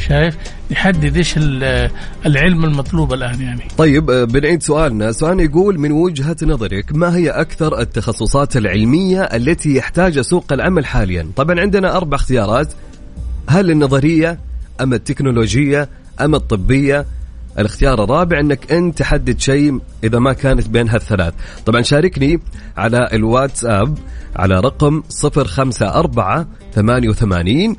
شايف؟ 0.09 0.37
يحدد 0.71 1.23
ال- 1.37 1.91
العلم 2.27 2.65
المطلوب 2.65 3.13
الآن 3.13 3.41
يعني. 3.41 3.63
طيب 3.79 4.11
آه، 4.11 4.25
بنعيد 4.25 4.63
سؤالنا. 4.63 5.13
سؤالنا 5.13 5.43
يقول 5.43 5.79
من 5.79 5.93
وجهة 5.93 6.37
نظرك 6.43 6.85
ما 6.95 7.17
هي 7.17 7.31
أكثر 7.31 7.81
التخصصات 7.81 8.57
العلمية 8.57 9.23
التي 9.23 9.77
يحتاجها 9.77 10.23
سوق 10.23 10.53
العمل 10.53 10.87
حاليا؟ 10.87 11.27
طبعا 11.37 11.61
عندنا 11.61 11.97
أربع 11.97 12.17
اختيارات. 12.17 12.62
هل 13.49 13.71
النظرية 13.71 14.39
أم 14.81 14.95
التكنولوجية 14.95 15.89
أم 16.21 16.35
الطبية؟ 16.35 17.07
الاختيار 17.59 18.05
الرابع 18.05 18.41
إنك 18.41 18.73
أنت 18.73 18.99
تحدد 18.99 19.41
شيء 19.41 19.81
إذا 20.05 20.19
ما 20.19 20.33
كانت 20.33 20.69
بين 20.69 20.89
هالثلاث. 20.89 21.35
طبعا 21.67 21.83
شاركني 21.83 22.41
على 22.77 23.09
الواتساب 23.13 23.99
على 24.37 24.61
رقم 24.61 25.03
054 25.25 26.47
88 26.75 27.77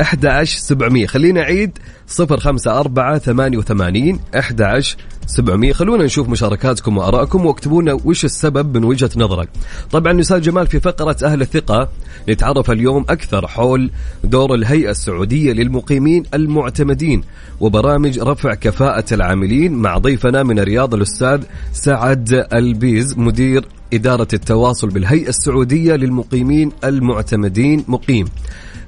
11700 0.00 1.06
خلينا 1.06 1.40
نعيد. 1.40 1.78
054 2.20 3.18
88 3.18 4.20
11700 4.34 5.72
خلونا 5.72 6.04
نشوف 6.04 6.28
مشاركاتكم 6.28 6.98
وارائكم 6.98 7.46
واكتبوا 7.46 7.82
لنا 7.82 7.92
وش 8.04 8.24
السبب 8.24 8.76
من 8.76 8.84
وجهة 8.84 9.10
نظرك. 9.16 9.48
طبعا 9.90 10.20
أستاذ 10.20 10.40
جمال 10.40 10.66
في 10.66 10.80
فقرة 10.80 11.16
أهل 11.24 11.42
الثقة 11.42 11.88
نتعرف 12.28 12.70
اليوم 12.70 13.04
أكثر 13.08 13.46
حول 13.46 13.90
دور 14.24 14.54
الهيئة 14.54 14.90
السعودية 14.90 15.52
للمقيمين 15.52 16.22
المعتمدين 16.34 17.22
وبرامج 17.60 18.18
رفع 18.18 18.54
كفاءة 18.54 19.04
العاملين 19.12 19.72
مع 19.72 19.98
ضيفنا 19.98 20.42
من 20.42 20.58
الرياض 20.58 20.94
الأستاذ 20.94 21.42
سعد 21.72 22.46
البيز 22.52 23.18
مدير 23.18 23.64
إدارة 23.92 24.28
التواصل 24.32 24.88
بالهيئة 24.88 25.28
السعودية 25.28 25.94
للمقيمين 25.94 26.72
المعتمدين 26.84 27.84
تقييم. 27.88 28.26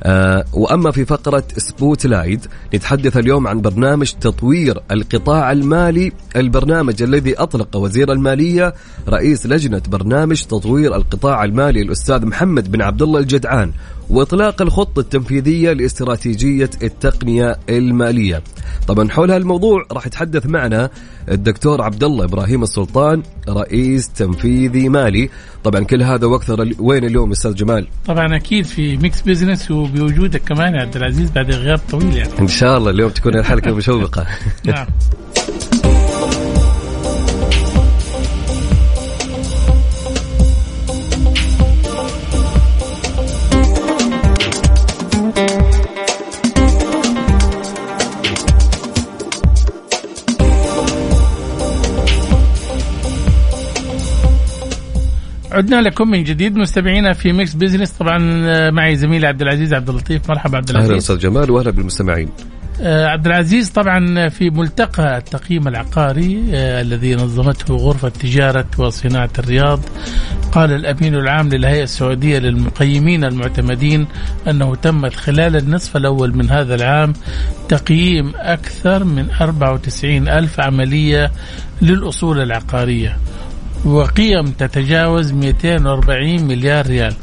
آه 0.03 0.45
وأما 0.53 0.91
في 0.91 1.05
فقرة 1.05 1.45
Spotlight 1.57 2.47
نتحدث 2.75 3.17
اليوم 3.17 3.47
عن 3.47 3.61
برنامج 3.61 4.13
تطوير 4.21 4.79
القطاع 4.91 5.53
المالي 5.53 6.13
البرنامج 6.37 7.03
الذي 7.03 7.35
أطلق 7.35 7.77
وزير 7.77 8.13
المالية 8.13 8.75
رئيس 9.09 9.47
لجنة 9.47 9.83
برنامج 9.89 10.43
تطوير 10.43 10.97
القطاع 10.97 11.45
المالي 11.45 11.83
الأستاذ 11.83 12.27
محمد 12.27 12.73
بن 12.73 12.83
عبد 12.83 13.03
الله 13.03 13.21
الجدعان 13.21 13.73
وإطلاق 14.11 14.63
الخطة 14.63 15.01
التنفيذية 15.01 15.73
لاستراتيجية 15.73 16.71
التقنية 16.83 17.59
المالية. 17.69 18.43
طبعا 18.89 19.09
حول 19.09 19.31
هالموضوع 19.31 19.87
راح 19.93 20.07
يتحدث 20.07 20.47
معنا 20.47 20.91
الدكتور 21.29 21.83
عبد 21.83 22.05
الله 22.05 22.25
إبراهيم 22.25 22.63
السلطان 22.63 23.23
رئيس 23.49 24.09
تنفيذي 24.09 24.89
مالي. 24.89 25.31
طبعا 25.65 25.85
كل 25.85 26.03
هذا 26.03 26.27
وأكثر 26.27 26.73
وين 26.79 27.05
اليوم 27.05 27.31
أستاذ 27.31 27.55
جمال؟ 27.55 27.87
طبعا 28.07 28.37
أكيد 28.37 28.65
في 28.65 28.97
Mix 28.97 29.21
Business 29.23 29.71
وبوجودك 29.71 30.43
كمان 30.43 30.75
يا 30.75 30.81
عبد 30.81 30.97
العزيز 30.97 31.31
بعد 31.31 31.51
غياب 31.51 31.81
طويل 31.91 32.17
يعني 32.17 32.31
إن 32.41 32.49
شاء 32.49 32.79
الله 32.79 32.91
اليوم 32.91 33.11
تكون 33.11 33.39
الحلقة 33.39 33.71
مشوقة. 33.81 34.27
نعم 34.65 34.87
عدنا 55.53 55.81
لكم 55.81 56.11
من 56.11 56.25
جديد 56.25 56.57
مستمعينا 56.57 57.13
في 57.13 57.33
Mix 57.33 57.55
Business 57.55 57.91
طبعا 57.91 58.19
معي 58.71 58.97
زميلي 58.97 59.27
عبد 59.27 59.43
العزيز 59.43 59.75
عبد 59.75 59.89
اللطيف. 59.89 60.31
مرحبا 60.31 60.57
عبد 60.57 60.71
أهلا 60.71 60.81
العزيز. 60.81 60.97
أستاذ 60.97 61.19
جمال 61.19 61.51
واهلا 61.51 61.71
بالمستمعين. 61.71 62.29
آه، 62.83 63.07
عبد 63.07 63.27
العزيز 63.27 63.71
طبعا 63.71 64.29
في 64.29 64.51
ملتقى 64.51 65.19
التقييم 65.19 65.69
العقاري 65.69 66.45
آه، 66.53 66.81
الذي 66.81 67.15
نظمته 67.15 67.77
غرفة 67.77 68.09
تجارة 68.09 68.67
وصناعة 68.79 69.31
الرياض. 69.39 69.81
قال 70.53 70.73
الأمين 70.73 71.15
العام 71.15 71.49
للهيئة 71.49 71.83
السعودية 71.83 72.39
للمقيمين 72.39 73.25
المعتمدين 73.25 74.07
أنه 74.49 74.75
تمت 74.75 75.15
خلال 75.15 75.57
النصف 75.57 75.97
الأول 75.97 76.37
من 76.37 76.51
هذا 76.51 76.75
العام 76.75 77.13
تقييم 77.69 78.33
أكثر 78.37 79.05
من 79.05 79.27
94 79.41 80.29
ألف 80.29 80.61
عملية 80.61 81.31
للأصول 81.83 82.41
العقارية. 82.41 83.17
وقيم 83.85 84.47
تتجاوز 84.47 85.33
240 85.33 86.45
مليار 86.45 86.87
ريال. 86.87 87.15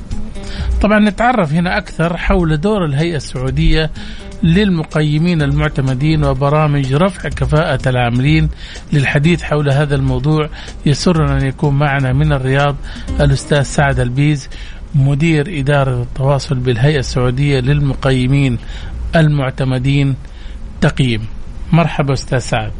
طبعا 0.82 1.00
نتعرف 1.00 1.54
هنا 1.54 1.78
أكثر 1.78 2.18
حول 2.18 2.58
دور 2.58 2.86
الهيئة 2.86 3.16
السعودية 3.16 3.92
للمقيمين 4.44 5.42
المعتمدين 5.42 6.24
وبرامج 6.24 6.94
رفع 6.94 7.30
كفاءة 7.30 7.90
العاملين 7.90 8.50
للحديث 8.94 9.44
حول 9.44 9.70
هذا 9.70 9.96
الموضوع. 9.96 10.50
يسرنا 10.86 11.38
أن 11.38 11.46
يكون 11.46 11.74
معنا 11.80 12.14
من 12.14 12.34
الرياض 12.34 12.76
الأستاذ 13.20 13.62
سعد 13.62 14.00
البيز 14.00 14.50
مدير 14.96 15.60
إدارة 15.60 16.02
التواصل 16.02 16.56
بالهيئة 16.56 17.00
السعودية 17.00 17.60
للمقيمين 17.60 18.58
المعتمدين 19.16 20.16
تقييم. 20.82 21.26
مرحبا 21.72 22.14
أستاذ 22.14 22.40
سعد. 22.40 22.72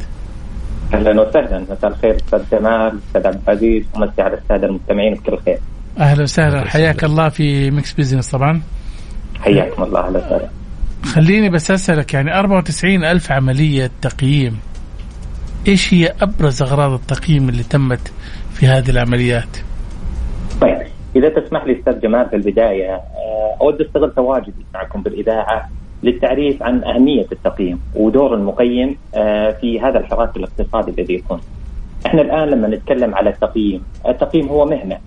أهلا 0.94 1.20
وسهلا. 1.20 1.58
مساء 1.70 1.90
الخير 1.90 2.16
أستاذ 2.16 2.42
جمال 2.52 2.98
أستاذ 3.08 3.26
عبد 3.26 3.40
العزيز 3.48 3.84
ومسي 3.96 4.22
على 4.22 4.34
السادة 4.34 4.66
المستمعين 4.66 5.14
بكل 5.14 5.38
خير. 5.38 5.58
أهلا 5.98 6.22
وسهلا. 6.22 6.68
حياك 6.68 7.04
الله 7.04 7.28
في 7.28 7.70
Mix 7.70 7.92
Business 7.92 8.30
طبعا. 8.30 8.60
حياكم 9.40 9.82
الله 9.82 10.06
أهلا 10.06 10.18
وسهلا. 10.18 10.48
خليني 11.04 11.50
بس 11.50 11.70
أسألك 11.70 12.14
يعني 12.14 12.38
94 12.38 13.04
ألف 13.04 13.32
عملية 13.32 13.90
تقييم 14.02 14.58
إيش 15.68 15.94
هي 15.94 16.14
أبرز 16.20 16.62
أغراض 16.62 16.92
التقييم 16.92 17.48
اللي 17.48 17.62
تمت 17.62 18.12
في 18.52 18.66
هذه 18.66 18.90
العمليات؟ 18.90 19.56
طيب 20.60 20.78
إذا 21.16 21.28
تسمح 21.28 21.64
لي 21.64 21.78
أستاذ 21.78 22.00
جمال 22.00 22.28
في 22.28 22.36
البداية 22.36 22.90
آه، 22.94 23.56
أود 23.60 23.80
استغل 23.80 24.12
تواجدي 24.14 24.66
معكم 24.74 25.02
بالإذاعة. 25.02 25.70
للتعريف 26.02 26.62
عن 26.62 26.84
أهمية 26.84 27.26
التقييم 27.32 27.80
ودور 27.94 28.34
المقيم 28.34 28.96
آه، 29.14 29.50
في 29.50 29.80
هذا 29.80 29.98
الحراك 29.98 30.36
الاقتصادي 30.36 30.90
الذي 30.90 31.14
يكون. 31.14 31.40
إحنا 32.06 32.22
الآن 32.22 32.48
لما 32.48 32.68
نتكلم 32.68 33.14
على 33.14 33.30
التقييم، 33.30 33.82
التقييم 34.08 34.48
هو 34.48 34.66
مهنة. 34.66 34.98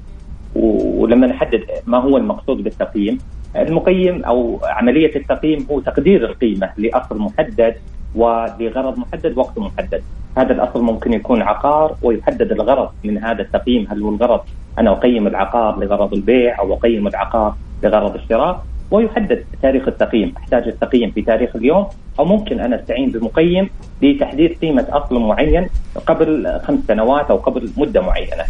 ولما 0.55 1.27
نحدد 1.27 1.63
ما 1.85 1.97
هو 1.97 2.17
المقصود 2.17 2.63
بالتقييم، 2.63 3.17
المقيم 3.55 4.23
أو 4.23 4.59
عملية 4.63 5.15
التقييم 5.15 5.67
هو 5.71 5.79
تقدير 5.79 6.25
القيمة 6.25 6.69
لأصل 6.77 7.17
محدد 7.17 7.75
ولغرض 8.15 8.99
محدد 8.99 9.37
وقت 9.37 9.57
محدد. 9.57 10.03
هذا 10.37 10.53
الأصل 10.53 10.81
ممكن 10.81 11.13
يكون 11.13 11.41
عقار 11.41 11.95
ويحدد 12.01 12.51
الغرض 12.51 12.89
من 13.03 13.17
هذا 13.17 13.41
التقييم 13.41 13.87
هل 13.91 14.01
هو 14.01 14.09
الغرض 14.09 14.39
أنا 14.79 14.91
أقيم 14.91 15.27
العقار 15.27 15.79
لغرض 15.79 16.13
البيع 16.13 16.59
أو 16.59 16.73
أقيم 16.73 17.07
العقار 17.07 17.55
لغرض 17.83 18.15
الشراء. 18.15 18.63
ويحدد 18.91 19.45
تاريخ 19.61 19.87
التقييم 19.87 20.33
أحتاج 20.37 20.67
التقييم 20.67 21.11
في 21.11 21.21
تاريخ 21.21 21.55
اليوم 21.55 21.85
أو 22.19 22.25
ممكن 22.25 22.59
أنا 22.59 22.75
أستعين 22.75 23.09
بمقيم 23.11 23.69
لتحديد 24.01 24.57
قيمة 24.61 24.85
أصل 24.89 25.19
معين 25.19 25.67
قبل 26.05 26.59
خمس 26.63 26.79
سنوات 26.87 27.31
أو 27.31 27.37
قبل 27.37 27.69
مدة 27.77 28.01
معينة 28.01 28.43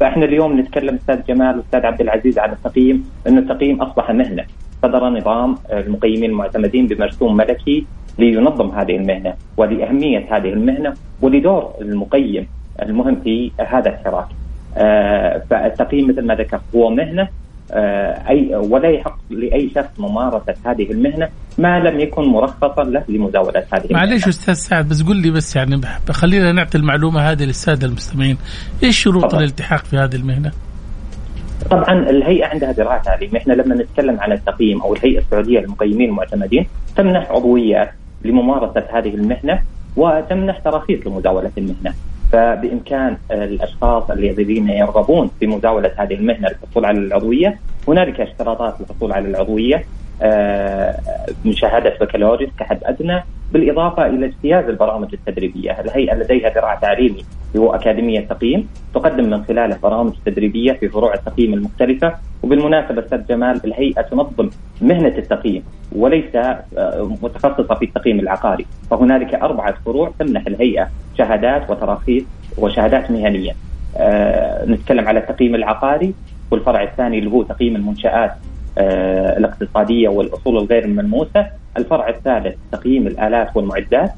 فإحنا 0.00 0.24
اليوم 0.24 0.60
نتكلم 0.60 0.94
أستاذ 0.94 1.22
جمال 1.28 1.56
واستاذ 1.58 1.86
عبد 1.86 2.00
العزيز 2.00 2.38
عن 2.38 2.52
التقييم 2.52 3.04
انه 3.28 3.40
التقييم 3.40 3.82
أصبح 3.82 4.10
مهنة 4.10 4.44
صدر 4.82 5.08
نظام 5.08 5.56
المقيمين 5.72 6.30
المعتمدين 6.30 6.86
بمرسوم 6.86 7.36
ملكي 7.36 7.86
لينظم 8.18 8.70
هذه 8.70 8.96
المهنة 8.96 9.34
ولأهمية 9.56 10.36
هذه 10.36 10.48
المهنة 10.48 10.94
ولدور 11.22 11.72
المقيم 11.80 12.46
المهم 12.82 13.16
في 13.24 13.52
هذا 13.60 13.88
الحراك. 13.88 14.26
آه 14.76 15.42
فالتقييم 15.50 16.08
مثل 16.08 16.26
ما 16.26 16.34
ذكرت 16.34 16.60
هو 16.74 16.90
مهنة 16.90 17.28
اي 18.28 18.54
ولا 18.54 18.90
يحق 18.90 19.18
لأي 19.30 19.70
شخص 19.74 19.90
ممارسة 19.98 20.54
هذه 20.64 20.90
المهنة 20.90 21.28
ما 21.58 21.78
لم 21.78 22.00
يكن 22.00 22.22
مرخصا 22.22 22.84
له 22.84 23.04
لمزاولة 23.08 23.64
هذه 23.72 23.86
معليش 23.90 24.28
أستاذ 24.28 24.54
سعد 24.54 24.88
بس 24.88 25.02
قل 25.02 25.16
لي 25.16 25.30
بس 25.30 25.56
يعني 25.56 25.80
خلينا 26.10 26.52
نعطي 26.52 26.78
المعلومة 26.78 27.20
هذه 27.20 27.44
للسادة 27.44 27.86
المستمعين، 27.86 28.38
إيش 28.82 29.02
شروط 29.02 29.24
طبعا. 29.24 29.40
الالتحاق 29.40 29.84
في 29.84 29.96
هذه 29.96 30.16
المهنة؟ 30.16 30.52
طبعا 31.70 32.10
الهيئة 32.10 32.46
عندها 32.46 32.72
دراسه 32.72 33.14
هذه، 33.14 33.36
إحنا 33.36 33.52
لما 33.52 33.74
نتكلم 33.74 34.20
عن 34.20 34.32
التقييم 34.32 34.82
أو 34.82 34.94
الهيئة 34.94 35.18
السعودية 35.18 35.60
للمقيمين 35.60 36.08
المعتمدين 36.10 36.66
تمنح 36.96 37.30
عضويات 37.30 37.92
لممارسة 38.24 38.84
هذه 38.92 39.14
المهنة 39.14 39.62
وتمنح 39.96 40.58
تراخيص 40.58 41.06
لمزاولة 41.06 41.50
المهنة. 41.58 41.94
فبإمكان 42.32 43.16
الأشخاص 43.30 44.10
الذين 44.10 44.68
يرغبون 44.68 45.30
في 45.40 45.46
مزاولة 45.46 45.92
هذه 45.96 46.14
المهنة 46.14 46.48
للحصول 46.48 46.84
على 46.84 46.98
العضوية 46.98 47.60
هنالك 47.88 48.20
اشتراطات 48.20 48.80
للحصول 48.80 49.12
على 49.12 49.28
العضوية. 49.28 49.84
آه، 50.22 50.98
من 51.44 51.52
شهاده 51.52 51.94
بكالوريوس 52.00 52.50
كحد 52.58 52.78
أدنى 52.84 53.24
بالإضافة 53.52 54.06
إلى 54.06 54.26
اجتياز 54.26 54.64
البرامج 54.64 55.08
التدريبية، 55.12 55.80
الهيئه 55.80 56.14
لديها 56.14 56.50
ذراع 56.50 56.74
تعليمي 56.74 57.24
هو 57.56 57.74
أكاديمية 57.74 58.20
تقييم؟ 58.20 58.68
تقدم 58.94 59.30
من 59.30 59.44
خلاله 59.44 59.78
برامج 59.82 60.12
تدريبية 60.26 60.72
في 60.72 60.88
فروع 60.88 61.14
التقييم 61.14 61.54
المختلفة، 61.54 62.14
وبالمناسبة 62.42 63.04
أستاذ 63.04 63.26
جمال 63.26 63.60
الهيئة 63.64 64.02
تنظم 64.02 64.50
مهنة 64.80 65.14
التقييم 65.18 65.62
وليس 65.92 66.36
آه، 66.36 67.16
متخصصة 67.22 67.74
في 67.74 67.84
التقييم 67.84 68.20
العقاري، 68.20 68.66
فهنالك 68.90 69.34
أربعة 69.34 69.74
فروع 69.84 70.12
تمنح 70.18 70.46
الهيئة 70.46 70.88
شهادات 71.18 71.70
وتراخيص 71.70 72.24
وشهادات 72.58 73.10
مهنية. 73.10 73.52
أه 73.96 74.64
نتكلم 74.64 75.08
على 75.08 75.18
التقييم 75.18 75.54
العقاري. 75.54 76.14
والفرع 76.50 76.82
الثاني 76.82 77.18
اللي 77.18 77.30
هو 77.30 77.42
تقييم 77.42 77.76
المنشآت 77.76 78.32
الاقتصادية 78.78 80.08
والأصول 80.08 80.58
الغير 80.58 80.84
الملموسه، 80.84 81.46
الفرع 81.76 82.08
الثالث 82.08 82.56
تقييم 82.72 83.06
الآلات 83.06 83.56
والمعدات، 83.56 84.12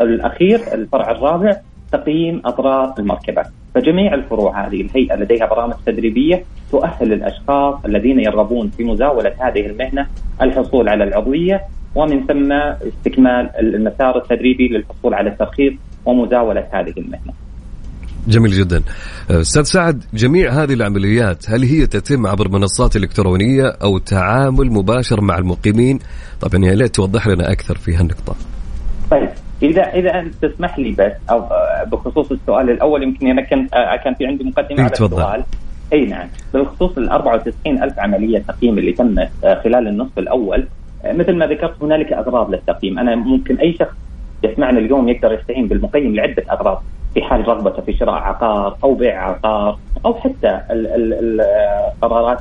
الأخير 0.00 0.60
الفرع 0.72 1.10
الرابع 1.10 1.56
تقييم 1.92 2.42
أطراف 2.44 2.98
المركبه، 2.98 3.44
فجميع 3.74 4.14
الفروع 4.14 4.66
هذه 4.66 4.80
الهيئة 4.80 5.16
لديها 5.16 5.46
برامج 5.46 5.74
تدريبية 5.86 6.44
تؤهل 6.70 7.12
الاشخاص 7.12 7.84
الذين 7.84 8.20
يرغبون 8.20 8.70
في 8.76 8.84
مزاولة 8.84 9.32
هذه 9.40 9.66
المهنة 9.66 10.06
الحصول 10.42 10.88
على 10.88 11.04
العضوية 11.04 11.62
ومن 11.94 12.26
ثم 12.26 12.52
استكمال 12.52 13.50
المسار 13.58 14.16
التدريبي 14.18 14.68
للحصول 14.68 15.14
على 15.14 15.30
الترخيص 15.30 15.72
ومزاولة 16.04 16.68
هذه 16.72 16.94
المهنة. 16.98 17.45
جميل 18.28 18.50
جدا. 18.50 18.82
أستاذ 19.30 19.62
سعد 19.62 20.04
جميع 20.14 20.50
هذه 20.50 20.72
العمليات 20.72 21.50
هل 21.50 21.62
هي 21.62 21.86
تتم 21.86 22.26
عبر 22.26 22.48
منصات 22.48 22.96
إلكترونية 22.96 23.68
أو 23.82 23.98
تعامل 23.98 24.72
مباشر 24.72 25.20
مع 25.20 25.38
المقيمين؟ 25.38 25.98
طبعا 26.40 26.64
يا 26.64 26.74
ليت 26.74 26.94
توضح 26.94 27.26
لنا 27.26 27.52
أكثر 27.52 27.76
في 27.76 27.94
هالنقطة. 27.94 28.36
طيب 29.10 29.28
إذا 29.62 29.82
إذا 29.82 30.20
أنت 30.20 30.34
تسمح 30.44 30.78
لي 30.78 30.90
بس 30.90 31.12
أو 31.30 31.48
بخصوص 31.92 32.32
السؤال 32.32 32.70
الأول 32.70 33.02
يمكن 33.02 33.26
أنا 33.26 33.42
كان 33.42 33.66
كان 34.04 34.14
في 34.14 34.26
عندي 34.26 34.44
مقدمة 34.44 34.80
على 34.80 34.90
تفضل. 34.90 35.18
السؤال. 35.18 35.44
إي 35.92 36.06
نعم. 36.06 36.28
بالخصوص 36.54 36.98
ال 36.98 37.08
94 37.08 37.82
ألف 37.82 37.98
عملية 37.98 38.38
تقييم 38.38 38.78
اللي 38.78 38.92
تمت 38.92 39.30
خلال 39.64 39.88
النصف 39.88 40.18
الأول 40.18 40.68
مثل 41.04 41.36
ما 41.36 41.46
ذكرت 41.46 41.82
هنالك 41.82 42.12
أغراض 42.12 42.50
للتقييم. 42.50 42.98
أنا 42.98 43.16
ممكن 43.16 43.56
أي 43.56 43.72
شخص 43.72 43.94
يسمعنا 44.44 44.78
اليوم 44.78 45.08
يقدر 45.08 45.32
يستعين 45.32 45.68
بالمقيم 45.68 46.14
لعدة 46.14 46.42
أغراض. 46.50 46.82
في 47.16 47.22
حال 47.22 47.48
رغبته 47.48 47.82
في 47.82 47.92
شراء 47.92 48.14
عقار 48.14 48.76
أو 48.84 48.94
بيع 48.94 49.28
عقار 49.28 49.78
أو 50.06 50.14
حتى 50.14 50.60
القرارات 50.70 52.38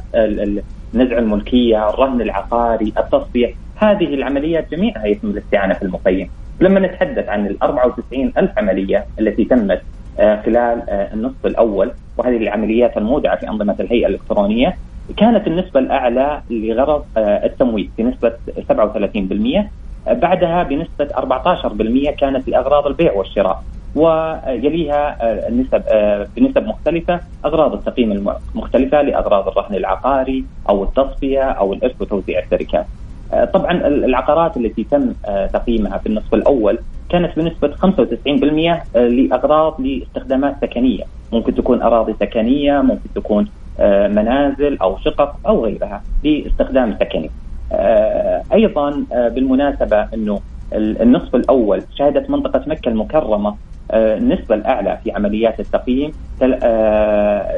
نزع 0.94 1.18
الملكية، 1.18 1.90
الرهن 1.90 2.22
العقاري، 2.22 2.94
التصفية، 2.98 3.54
هذه 3.76 4.14
العمليات 4.14 4.72
جميعها 4.72 5.06
يتم 5.06 5.30
الاستعانة 5.30 5.74
في 5.74 5.82
المقيم. 5.82 6.30
لما 6.60 6.80
نتحدث 6.80 7.30
عن 7.30 7.48
ال 7.48 7.64
94 7.64 8.34
ألف 8.38 8.58
عملية 8.58 9.06
التي 9.20 9.46
تمت 9.46 9.82
آه، 10.20 10.42
خلال 10.42 10.90
آه، 10.90 11.14
النصف 11.14 11.46
الأول 11.46 11.92
وهذه 12.18 12.38
العمليات 12.38 12.98
المودعة 12.98 13.40
في 13.40 13.50
أنظمة 13.50 13.76
الهيئة 13.80 14.08
الإلكترونية 14.08 14.78
كانت 15.18 15.48
النسبة 15.48 15.80
الأعلى 15.80 16.42
لغرض 16.50 17.06
آه، 17.18 17.46
التمويل 17.46 17.90
بنسبة 17.98 18.34
37% 18.70 19.70
بعدها 20.08 20.64
بنسبة 20.64 21.08
14% 21.16 22.12
كانت 22.12 22.50
لأغراض 22.50 22.88
البيع 22.88 23.14
والشراء 23.14 23.64
ويليها 23.96 25.18
النسب 25.48 25.84
بنسب 26.36 26.64
مختلفة 26.68 27.20
أغراض 27.46 27.74
التقييم 27.74 28.12
المختلفة 28.56 29.02
لأغراض 29.02 29.48
الرهن 29.48 29.76
العقاري 29.76 30.46
أو 30.70 30.84
التصفية 30.84 31.42
أو 31.42 31.74
الإرث 31.74 32.02
وتوزيع 32.02 32.40
الشركات. 32.40 32.86
طبعا 33.54 33.72
العقارات 33.88 34.58
التي 34.58 34.84
تم 34.84 35.14
تقييمها 35.54 35.98
في 35.98 36.08
النصف 36.08 36.34
الأول 36.34 36.80
كانت 37.10 37.40
بنسبة 37.40 37.72
95% 37.72 38.98
لأغراض 38.98 39.82
لاستخدامات 39.82 40.56
سكنية. 40.62 41.04
ممكن 41.34 41.56
تكون 41.56 41.82
أراضي 41.82 42.16
سكنية 42.20 42.82
ممكن 42.82 43.14
تكون 43.16 43.48
منازل 44.10 44.78
أو 44.82 44.98
شقق 44.98 45.36
أو 45.48 45.66
غيرها 45.66 46.04
لاستخدام 46.24 46.98
سكني. 47.00 47.32
أيضا 48.54 49.06
بالمناسبة 49.12 50.08
أنه 50.14 50.40
النصف 50.74 51.36
الأول 51.36 51.84
شهدت 51.96 52.30
منطقة 52.30 52.62
مكة 52.68 52.90
المكرمة 52.90 53.56
النسبة 53.94 54.56
الأعلى 54.56 55.00
في 55.04 55.12
عمليات 55.12 55.60
التقييم 55.60 56.12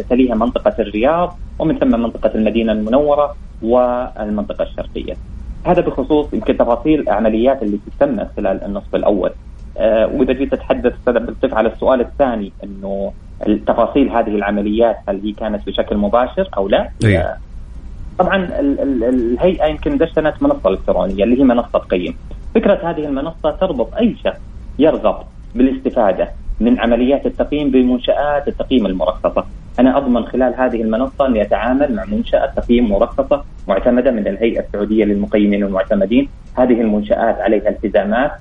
تليها 0.09 0.35
منطقة 0.35 0.73
الرياض 0.79 1.37
ومن 1.59 1.79
ثم 1.79 2.01
منطقة 2.01 2.31
المدينة 2.35 2.71
المنورة 2.71 3.35
والمنطقة 3.61 4.63
الشرقية 4.63 5.13
هذا 5.65 5.81
بخصوص 5.81 6.33
يمكن 6.33 6.57
تفاصيل 6.57 6.99
العمليات 6.99 7.63
اللي 7.63 7.79
تمت 7.99 8.27
خلال 8.37 8.63
النصف 8.63 8.95
الأول 8.95 9.31
أه 9.77 10.07
وإذا 10.07 10.33
جيت 10.33 10.53
أستاذ 10.53 11.17
عبد 11.17 11.53
على 11.53 11.69
السؤال 11.69 12.01
الثاني 12.01 12.51
إنه 12.63 13.11
تفاصيل 13.67 14.09
هذه 14.09 14.35
العمليات 14.35 14.97
هل 15.09 15.21
هي 15.23 15.31
كانت 15.31 15.67
بشكل 15.67 15.97
مباشر 15.97 16.49
أو 16.57 16.67
لا؟ 16.67 16.89
أيه. 17.03 17.37
طبعا 18.19 18.35
ال 18.59 18.79
ال 18.79 19.03
الهيئة 19.03 19.65
يمكن 19.65 19.97
دشنت 19.97 20.33
منصة 20.41 20.69
إلكترونية 20.69 21.23
اللي 21.23 21.39
هي 21.39 21.43
منصة 21.43 21.79
قيم. 21.79 22.15
فكرة 22.55 22.89
هذه 22.89 23.05
المنصة 23.05 23.51
تربط 23.51 23.95
أي 23.95 24.15
شخص 24.23 24.39
يرغب 24.79 25.23
بالاستفادة 25.55 26.29
من 26.59 26.79
عمليات 26.79 27.25
التقييم 27.25 27.71
بمنشآت 27.71 28.47
التقييم 28.47 28.85
المرخصة. 28.85 29.45
أنا 29.79 29.97
أضمن 29.97 30.25
خلال 30.25 30.53
هذه 30.57 30.81
المنصة 30.81 31.27
أن 31.27 31.35
يتعامل 31.35 31.95
مع 31.95 32.05
منشأة 32.05 32.45
تقييم 32.55 32.89
مرخصة 32.89 33.43
معتمدة 33.67 34.11
من 34.11 34.27
الهيئة 34.27 34.59
السعودية 34.59 35.05
للمقيمين 35.05 35.63
والمعتمدين. 35.63 36.29
هذه 36.57 36.81
المنشآت 36.81 37.41
عليها 37.41 37.69
التزامات 37.69 38.31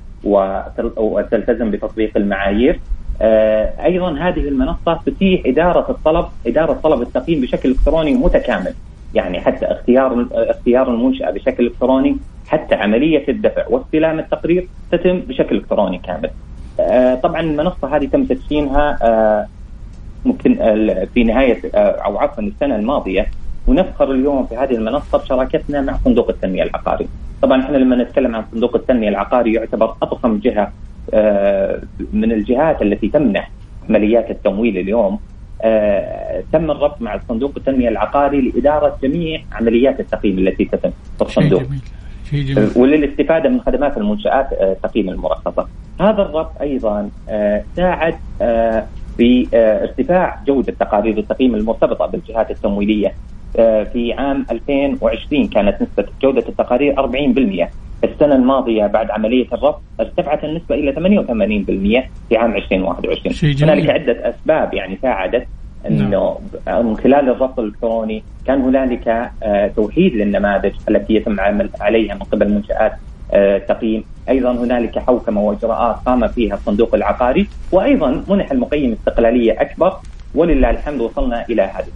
وتلتزم 0.97 1.71
بتطبيق 1.71 2.17
المعايير. 2.17 2.81
آه، 3.23 3.85
أيضا 3.85 4.19
هذه 4.19 4.49
المنصة 4.49 5.01
تتيح 5.07 5.43
إدارة 5.47 5.91
الطلب 5.91 6.27
إدارة 6.47 6.73
طلب 6.73 7.03
التقييم 7.03 7.41
بشكل 7.41 7.69
إلكتروني 7.69 8.15
متكامل. 8.15 8.75
يعني 9.15 9.41
حتى 9.41 9.67
اختيار 9.67 10.27
اختيار 10.33 10.91
المنشأة 10.91 11.31
بشكل 11.31 11.67
إلكتروني 11.67 12.17
حتى 12.49 12.75
عملية 12.75 13.29
الدفع 13.29 13.67
واستلام 13.69 14.19
التقرير 14.19 14.69
تتم 14.93 15.19
بشكل 15.19 15.57
إلكتروني 15.57 15.99
كامل. 15.99 16.31
آه، 16.81 17.15
طبعا 17.15 17.41
المنصة 17.41 17.97
هذه 17.97 18.07
تم 18.07 18.25
تدشينها 18.25 18.99
آه، 19.03 19.47
ممكن 20.25 20.55
في 21.15 21.25
نهاية 21.25 21.61
أو 21.75 22.19
عفوا 22.19 22.43
السنة 22.43 22.77
الماضية 22.77 23.27
ونفخر 23.67 24.13
اليوم 24.13 24.47
في 24.47 24.57
هذه 24.57 24.75
المنصة 24.75 25.19
بشراكتنا 25.19 25.81
مع 25.81 25.99
صندوق 26.05 26.29
التنمية 26.29 26.63
العقاري. 26.63 27.09
طبعا 27.43 27.63
إحنا 27.63 27.77
لما 27.77 27.97
نتكلم 27.97 28.37
عن 28.37 28.45
صندوق 28.53 28.77
التنمية 28.77 29.09
العقاري 29.09 29.53
يعتبر 29.53 29.95
أضخم 30.03 30.39
جهة 30.39 30.73
آه، 31.15 31.81
من 32.13 32.33
الجهات 32.33 32.83
التي 32.83 33.09
تمنح 33.09 33.51
عمليات 33.89 34.31
التمويل 34.31 34.79
اليوم 34.79 35.19
آه، 35.63 36.43
تم 36.53 36.71
الربط 36.71 37.03
مع 37.03 37.21
صندوق 37.29 37.53
التنمية 37.57 37.89
العقاري 37.89 38.41
لإدارة 38.41 38.99
جميع 39.03 39.41
عمليات 39.53 40.01
التقييم 40.01 40.39
التي 40.39 40.65
تتم 40.65 40.91
في 41.19 41.23
الصندوق. 41.23 41.63
آه، 42.59 42.79
وللاستفادة 42.79 43.49
من 43.49 43.61
خدمات 43.61 43.97
المنشآت 43.97 44.53
التقييم 44.53 45.09
المرخصه. 45.09 45.67
هذا 46.01 46.23
الربط 46.23 46.61
أيضا 46.61 47.11
ساعد 47.77 48.15
في 49.17 49.49
ارتفاع 49.55 50.39
جودة 50.47 50.73
تقارير 50.81 51.19
التقييم 51.19 51.55
المرتبطة 51.55 52.07
بالجهات 52.07 52.51
التمويلية. 52.51 53.15
في 53.93 54.15
عام 54.19 54.47
2020 54.51 55.47
كانت 55.49 55.83
نسبة 55.83 56.05
جودة 56.23 56.49
التقارير 56.49 56.95
40% 56.97 57.69
السنة 58.05 58.35
الماضية 58.35 58.87
بعد 58.87 59.11
عملية 59.11 59.47
الربط 59.53 59.83
ارتفعت 60.01 60.45
النسبة 60.45 60.75
إلى 60.75 60.93
88% 60.93 62.29
في 62.29 62.37
عام 62.37 62.57
2021 62.57 63.35
هنالك 63.71 63.91
عدة 63.91 64.29
أسباب 64.29 64.75
يعني 64.75 64.99
ساعدت. 65.03 65.47
إنه 65.89 66.39
نعم. 66.67 66.87
من 66.87 66.97
خلال 66.97 67.31
الربط 67.31 67.59
الالكتروني 67.59 68.23
كان 68.47 68.61
هنالك 68.61 69.09
آه، 69.43 69.69
توحيد 69.77 70.15
للنماذج 70.15 70.73
التي 70.89 71.15
يتم 71.15 71.33
العمل 71.33 71.71
عليها 71.81 72.15
من 72.15 72.23
قبل 72.23 72.49
منشآت 72.49 72.93
التقييم 73.35 74.05
آه، 74.29 74.31
أيضا 74.31 74.53
هنالك 74.53 74.99
حوكمة 74.99 75.41
وإجراءات 75.41 75.97
قام 76.07 76.29
فيها 76.29 76.55
الصندوق 76.55 76.95
العقاري 76.95 77.49
وأيضا 77.73 78.25
منح 78.29 78.51
المقيم 78.51 78.93
استقلالية 78.93 79.61
أكبر 79.61 79.93
ولله 80.35 80.71
الحمد 80.71 81.01
وصلنا 81.01 81.45
إلى 81.51 81.63
هذه 81.63 81.87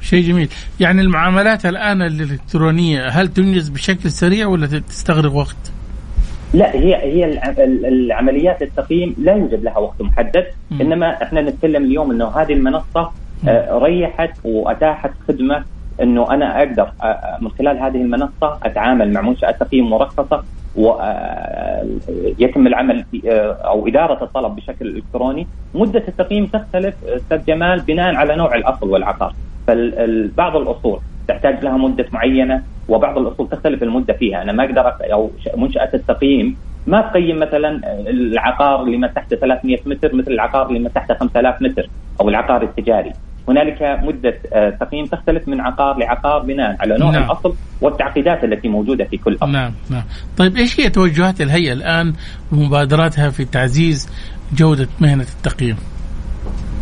شيء 0.00 0.24
جميل 0.24 0.48
يعني 0.80 1.00
المعاملات 1.00 1.66
الآن 1.66 2.02
الإلكترونية 2.02 3.08
هل 3.08 3.28
تنجز 3.28 3.68
بشكل 3.68 4.10
سريع 4.10 4.46
ولا 4.46 4.66
تستغرق 4.66 5.34
وقت؟ 5.34 5.72
لا 6.54 6.74
هي 6.74 6.96
هي 6.96 7.40
العمليات 7.88 8.62
التقييم 8.62 9.14
لا 9.18 9.32
يوجد 9.32 9.64
لها 9.64 9.78
وقت 9.78 10.02
محدد. 10.02 10.46
إنما 10.80 11.22
إحنا 11.22 11.40
نتكلم 11.40 11.84
اليوم 11.84 12.10
إنه 12.10 12.28
هذه 12.28 12.52
المنصة 12.52 13.10
ريحت 13.70 14.38
وأتاحت 14.44 15.10
خدمة 15.28 15.64
إنه 16.02 16.30
أنا 16.34 16.58
أقدر 16.58 16.92
آه، 17.02 17.04
آه، 17.04 17.38
من 17.40 17.50
خلال 17.50 17.78
هذه 17.78 17.96
المنصة 17.96 18.58
أتعامل 18.62 19.12
مع 19.12 19.20
منشأة 19.20 19.50
تقييم 19.50 19.90
مرخصة 19.90 20.42
ويتم 20.76 22.66
العمل 22.66 23.04
أو 23.64 23.88
إدارة 23.88 24.24
الطلب 24.24 24.56
بشكل 24.56 24.86
إلكتروني، 24.96 25.46
مدة 25.74 26.04
التقييم 26.08 26.46
تختلف 26.46 26.94
أستاذ 27.04 27.44
جمال 27.44 27.80
بناء 27.80 28.14
على 28.14 28.36
نوع 28.36 28.54
الأصل 28.54 28.90
والعقار. 28.90 29.34
فبعض 29.66 30.56
الأصول 30.56 31.00
تحتاج 31.28 31.64
لها 31.64 31.76
مدة 31.76 32.06
معينة 32.12 32.62
وبعض 32.88 33.18
الأصول 33.18 33.48
تختلف 33.48 33.82
المدة 33.82 34.12
فيها. 34.14 34.42
أنا 34.42 34.52
ما 34.52 34.64
أقدر 34.64 34.94
أو 35.12 35.30
منشأة 35.56 35.90
التقييم 35.94 36.56
ما 36.86 37.00
تقيم 37.00 37.38
مثلا 37.38 37.80
العقار 38.10 38.82
اللي 38.82 38.96
مساحته 38.96 39.36
300 39.36 39.78
متر 39.86 40.14
مثل 40.14 40.30
العقار 40.32 40.68
اللي 40.68 40.78
مساحته 40.78 41.14
5000 41.14 41.62
متر 41.62 41.90
أو 42.20 42.28
العقار 42.28 42.62
التجاري. 42.62 43.12
هنالك 43.50 44.00
مدة 44.02 44.34
آه، 44.52 44.70
تقييم 44.70 45.04
تختلف 45.04 45.48
من 45.48 45.60
عقار 45.60 45.98
لعقار 45.98 46.42
بناء 46.42 46.76
على 46.80 46.98
نوع 46.98 47.10
نعم. 47.10 47.22
الأصل 47.22 47.54
والتعقيدات 47.80 48.44
التي 48.44 48.68
موجودة 48.68 49.04
في 49.04 49.16
كل 49.16 49.34
أصل 49.42 49.52
نعم 49.52 49.72
نعم 49.90 50.02
طيب 50.36 50.56
إيش 50.56 50.80
هي 50.80 50.90
توجهات 50.90 51.40
الهيئة 51.40 51.72
الآن 51.72 52.12
ومبادراتها 52.52 53.30
في 53.30 53.44
تعزيز 53.44 54.08
جودة 54.56 54.88
مهنة 55.00 55.26
التقييم؟ 55.36 55.76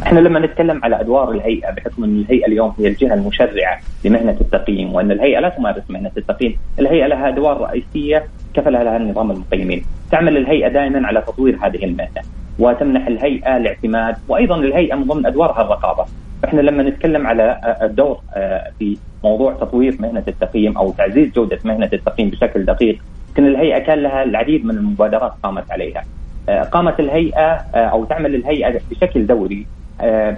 إحنا 0.02 0.20
لما 0.20 0.40
نتكلم 0.40 0.80
على 0.84 1.00
أدوار 1.00 1.30
الهيئة 1.30 1.70
بحكم 1.70 2.04
إن 2.04 2.18
الهيئة 2.20 2.46
اليوم 2.46 2.74
هي 2.78 2.88
الجهة 2.88 3.14
المشرعة 3.14 3.80
لمهنة 4.04 4.36
التقييم 4.40 4.94
وإن 4.94 5.10
الهيئة 5.10 5.40
لا 5.40 5.48
تمارس 5.48 5.90
مهنة 5.90 6.10
التقييم، 6.16 6.56
الهيئة 6.78 7.06
لها 7.06 7.28
أدوار 7.28 7.60
رئيسية 7.60 8.24
كفلها 8.54 8.84
لها 8.84 8.98
نظام 8.98 9.30
المقيمين، 9.30 9.84
تعمل 10.10 10.36
الهيئة 10.36 10.68
دائما 10.68 11.06
على 11.06 11.20
تطوير 11.20 11.58
هذه 11.62 11.84
المهنة 11.84 12.22
وتمنح 12.58 13.06
الهيئة 13.06 13.56
الاعتماد 13.56 14.16
وأيضا 14.28 14.56
الهيئة 14.56 14.94
من 14.94 15.04
ضمن 15.04 15.26
أدوارها 15.26 15.60
الرقابة، 15.62 16.04
إحنا 16.44 16.60
لما 16.60 16.82
نتكلم 16.82 17.26
على 17.26 17.76
الدور 17.82 18.20
آه، 18.34 18.70
في 18.78 18.96
موضوع 19.24 19.52
تطوير 19.52 19.96
مهنة 20.00 20.22
التقييم 20.28 20.78
أو 20.78 20.92
تعزيز 20.92 21.32
جودة 21.32 21.58
مهنة 21.64 21.90
التقييم 21.92 22.30
بشكل 22.30 22.64
دقيق، 22.64 22.98
كان 23.34 23.46
الهيئة 23.46 23.78
كان 23.78 23.98
لها 23.98 24.22
العديد 24.22 24.64
من 24.64 24.74
المبادرات 24.74 25.32
قامت 25.42 25.70
عليها. 25.70 26.04
آه، 26.48 26.62
قامت 26.62 27.00
الهيئة 27.00 27.50
آه، 27.74 27.76
أو 27.76 28.04
تعمل 28.04 28.34
الهيئة 28.34 28.80
بشكل 28.90 29.26
دوري 29.26 29.66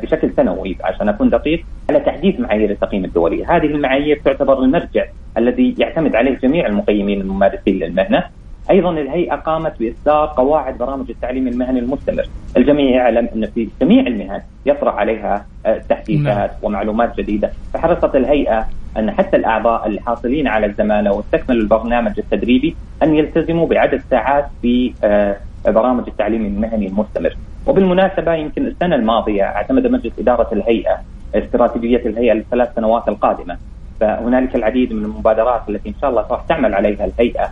بشكل 0.02 0.30
سنوي 0.36 0.76
عشان 0.84 1.08
أكون 1.08 1.30
دقيق 1.30 1.64
على 1.88 2.00
تحديث 2.00 2.40
معايير 2.40 2.70
التقييم 2.70 3.04
الدوليه، 3.04 3.56
هذه 3.56 3.66
المعايير 3.66 4.20
تعتبر 4.24 4.58
المرجع 4.62 5.04
الذي 5.36 5.74
يعتمد 5.78 6.16
عليه 6.16 6.38
جميع 6.38 6.66
المقيمين 6.66 7.20
الممارسين 7.20 7.78
للمهنة. 7.78 8.24
أيضا 8.70 8.90
الهيئة 8.90 9.34
قامت 9.34 9.72
بإصدار 9.80 10.26
قواعد 10.26 10.78
برامج 10.78 11.10
التعليم 11.10 11.48
المهني 11.48 11.78
المستمر، 11.78 12.24
الجميع 12.56 12.90
يعلم 12.90 13.28
أن 13.34 13.46
في 13.46 13.68
جميع 13.80 14.06
المهن 14.06 14.42
يطرح 14.66 14.94
عليها 14.94 15.46
آه، 15.66 15.78
تحديثات 15.88 16.50
نعم. 16.50 16.58
ومعلومات 16.62 17.16
جديدة، 17.20 17.50
فحرصت 17.74 18.16
الهيئة 18.16 18.66
أن 18.96 19.10
حتى 19.10 19.36
الأعضاء 19.36 19.86
الحاصلين 19.86 20.48
على 20.48 20.66
الزماله 20.66 21.12
واستكملوا 21.12 21.62
البرنامج 21.62 22.12
التدريبي 22.18 22.76
أن 23.02 23.14
يلتزموا 23.14 23.66
بعدد 23.66 24.02
ساعات 24.10 24.46
في 24.62 24.92
آه، 25.04 25.36
برامج 25.66 26.04
التعليم 26.08 26.46
المهني 26.46 26.86
المستمر. 26.86 27.36
وبالمناسبة 27.66 28.34
يمكن 28.34 28.66
السنة 28.66 28.96
الماضية 28.96 29.42
اعتمد 29.42 29.86
مجلس 29.86 30.12
إدارة 30.18 30.48
الهيئة 30.52 30.98
استراتيجية 31.34 32.02
الهيئة 32.06 32.32
للثلاث 32.32 32.74
سنوات 32.74 33.08
القادمة. 33.08 33.56
فهنالك 34.00 34.56
العديد 34.56 34.92
من 34.92 35.04
المبادرات 35.04 35.62
التي 35.68 35.88
إن 35.88 35.94
شاء 36.00 36.10
الله 36.10 36.26
راح 36.30 36.40
تعمل 36.48 36.74
عليها 36.74 37.04
الهيئة. 37.04 37.42
آه، 37.44 37.50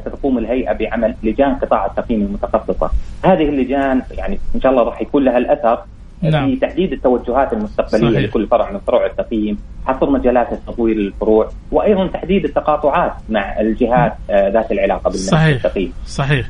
ستقوم 0.00 0.38
الهيئة 0.38 0.72
بعمل 0.72 1.14
لجان 1.22 1.54
قطاع 1.54 1.86
التقييم 1.86 2.22
المتخصصة 2.22 2.90
هذه 3.24 3.48
اللجان 3.48 4.02
يعني 4.10 4.38
إن 4.54 4.60
شاء 4.60 4.72
الله 4.72 4.82
راح 4.82 5.02
يكون 5.02 5.24
لها 5.24 5.38
الأثر 5.38 5.82
نعم. 6.22 6.50
في 6.50 6.56
تحديد 6.56 6.92
التوجهات 6.92 7.52
المستقبلية 7.52 8.10
صحيح. 8.10 8.30
لكل 8.30 8.46
فرع 8.46 8.70
من 8.70 8.78
فروع 8.78 9.06
التقييم، 9.06 9.58
حصر 9.86 10.10
مجالات 10.10 10.52
التطوير 10.52 10.96
للفروع، 10.96 11.50
وأيضا 11.72 12.06
تحديد 12.06 12.44
التقاطعات 12.44 13.12
مع 13.28 13.60
الجهات 13.60 14.14
آه، 14.30 14.48
ذات 14.48 14.72
العلاقة 14.72 15.10
بالمهنه 15.10 15.56
التقييم. 15.56 15.92
صحيح. 16.06 16.46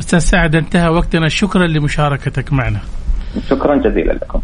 أستاذ 0.00 0.18
سعد 0.18 0.54
انتهى 0.54 0.88
وقتنا 0.88 1.28
شكرا 1.28 1.66
لمشاركتك 1.66 2.52
معنا 2.52 2.78
شكرا 3.48 3.76
جزيلا 3.76 4.12
لكم 4.12 4.40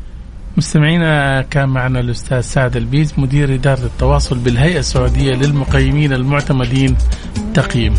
مستمعينا 0.57 1.43
كان 1.43 1.69
معنا 1.69 2.01
الأستاذ 2.01 2.41
سعد 2.41 2.77
البيز 2.77 3.15
مدير 3.19 3.55
إدارة 3.55 3.85
التواصل 3.85 4.39
بالهيئة 4.39 4.79
السعودية 4.79 5.35
للمقيمين 5.35 6.13
المعتمدين 6.13 6.97
تقييم 7.57 7.95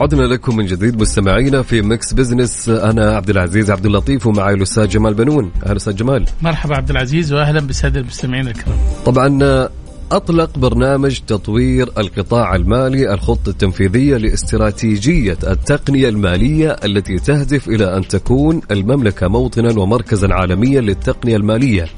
عدنا 0.00 0.22
لكم 0.22 0.56
من 0.56 0.66
جديد 0.66 1.00
مستمعينا 1.00 1.62
في 1.62 1.82
Mix 1.82 2.12
Business 2.12 2.68
أنا 2.68 3.16
عبد 3.16 3.30
العزيز 3.30 3.70
عبد 3.70 3.86
اللطيف 3.86 4.26
ومعي 4.26 4.54
الأستاذ 4.54 4.88
جمال 4.88 5.14
بنون. 5.14 5.52
أهلا 5.66 5.76
أستاذ 5.76 5.96
جمال. 5.96 6.24
مرحبا 6.42 6.76
عبد 6.76 6.90
العزيز 6.90 7.32
وأهلا 7.32 7.60
بالساده 7.60 8.00
المستمعين 8.00 8.48
الكرام. 8.48 8.76
طبعا 9.04 9.68
أطلق 10.12 10.58
برنامج 10.58 11.20
تطوير 11.26 11.90
القطاع 11.98 12.54
المالي 12.54 13.14
الخطة 13.14 13.48
التنفيذية 13.48 14.16
لاستراتيجية 14.16 15.38
التقنية 15.46 16.08
المالية 16.08 16.70
التي 16.84 17.18
تهدف 17.18 17.68
إلى 17.68 17.96
أن 17.96 18.08
تكون 18.08 18.60
المملكة 18.70 19.28
موطنا 19.28 19.80
ومركزا 19.80 20.34
عالميا 20.34 20.80
للتقنية 20.80 21.36
المالية. 21.36 21.88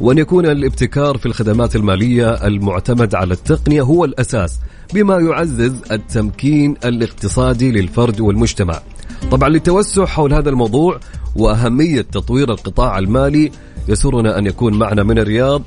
وأن 0.00 0.18
يكون 0.18 0.46
الابتكار 0.46 1.18
في 1.18 1.26
الخدمات 1.26 1.76
المالية 1.76 2.46
المعتمد 2.46 3.14
على 3.14 3.34
التقنية 3.34 3.82
هو 3.82 4.04
الأساس 4.04 4.58
بما 4.94 5.18
يعزز 5.18 5.74
التمكين 5.92 6.76
الاقتصادي 6.84 7.72
للفرد 7.72 8.20
والمجتمع. 8.20 8.80
طبعا 9.30 9.48
للتوسع 9.48 10.06
حول 10.06 10.34
هذا 10.34 10.50
الموضوع 10.50 11.00
وأهمية 11.36 12.02
تطوير 12.02 12.50
القطاع 12.50 12.98
المالي 12.98 13.50
يسرنا 13.88 14.38
أن 14.38 14.46
يكون 14.46 14.78
معنا 14.78 15.02
من 15.02 15.18
الرياض 15.18 15.62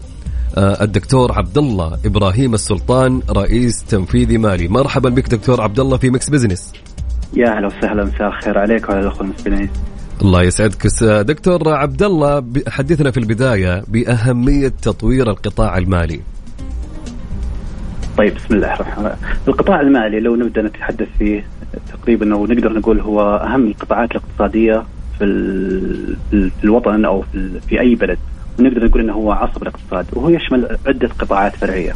الدكتور 0.58 1.32
عبد 1.32 1.58
الله 1.58 1.98
إبراهيم 2.06 2.54
السلطان 2.54 3.22
رئيس 3.30 3.84
تنفيذي 3.84 4.38
مالي. 4.38 4.68
مرحبا 4.68 5.10
بك 5.10 5.30
دكتور 5.30 5.62
عبد 5.62 5.80
الله 5.80 5.98
في 5.98 6.10
Mix 6.10 6.30
Business. 6.30 6.74
يا 7.34 7.58
أهلا 7.58 7.68
وسهلا 7.68 8.04
مساء 8.04 8.28
الخير 8.28 8.58
عليك 8.58 8.90
وعلى 8.90 9.02
الأخوة 9.02 9.22
المستمعين 9.22 9.70
الله 10.22 10.44
يسعدك. 10.44 10.88
دكتور 11.04 11.70
عبد 11.70 12.04
الله 12.04 12.44
حدثنا 12.68 13.12
في 13.12 13.20
البداية 13.20 13.84
بأهمية 13.88 14.74
تطوير 14.82 15.30
القطاع 15.30 15.78
المالي. 15.78 16.20
طيب 18.18 18.36
بسم 18.36 18.56
الله 18.56 18.74
الرحمن 18.74 19.06
الرحيم. 19.06 19.38
القطاع 19.48 19.82
المالي 19.82 20.20
لو 20.20 20.36
نبدأ 20.36 20.62
نتحدث 20.62 21.08
فيه 21.20 21.46
تقريبا 21.94 22.34
أو 22.34 22.46
نقدر 22.46 22.74
نقول 22.74 23.00
هو 23.00 23.22
أهم 23.22 23.68
القطاعات 23.68 24.12
الاقتصادية 24.12 24.84
في 25.20 25.26
في 26.32 26.64
الوطن 26.64 27.06
أو 27.06 27.24
في 27.70 27.80
أي 27.80 27.96
بلد. 27.96 28.18
ونقدر 28.60 28.86
نقول 28.86 29.02
إنه 29.02 29.14
هو 29.14 29.32
عصب 29.32 29.62
الاقتصاد 29.62 30.06
وهو 30.14 30.30
يشمل 30.30 30.78
عدة 30.88 31.10
قطاعات 31.20 31.56
فرعية. 31.56 31.94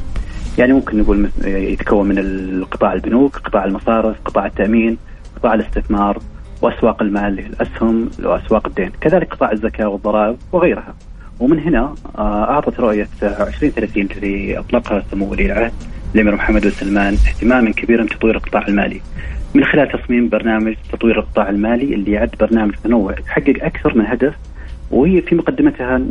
يعني 0.58 0.74
ممكن 0.74 1.00
نقول 1.00 1.30
يتكون 1.46 2.08
من 2.08 2.20
القطاع 2.20 2.94
البنوك، 2.94 3.38
قطاع 3.38 3.66
المصارف، 3.66 4.16
قطاع 4.26 4.46
التأمين، 4.46 4.98
قطاع 5.36 5.54
الاستثمار 5.54 6.20
وأسواق 6.62 7.02
المال 7.02 7.40
الأسهم 7.40 8.10
وأسواق 8.24 8.68
الدين، 8.68 8.92
كذلك 9.02 9.34
قطاع 9.34 9.52
الزكاة 9.52 9.88
والضرائب 9.88 10.38
وغيرها. 10.52 10.94
ومن 11.40 11.60
هنا 11.60 11.96
آه، 12.18 12.44
أعطت 12.44 12.80
رؤية 12.80 13.08
2030 13.24 14.08
الذي 14.12 14.60
أطلقها 14.60 15.04
سمو 15.12 15.32
ولي 15.32 15.46
العهد 15.46 15.74
الأمير 16.16 16.36
محمد 16.36 16.62
بن 16.62 16.70
سلمان 16.70 17.14
اهتماما 17.14 17.72
كبيرا 17.72 18.04
بتطوير 18.04 18.36
القطاع 18.36 18.68
المالي. 18.68 19.02
من 19.54 19.64
خلال 19.64 19.92
تصميم 19.92 20.30
برنامج 20.30 20.76
تطوير 20.94 21.20
القطاع 21.20 21.50
المالي 21.50 21.94
اللي 21.94 22.12
يعد 22.12 22.30
برنامج 22.40 22.72
متنوع 22.72 23.16
يحقق 23.20 23.54
أكثر 23.62 23.98
من 23.98 24.06
هدف 24.06 24.34
وهي 24.92 25.22
في 25.22 25.36
مقدمتها 25.36 26.02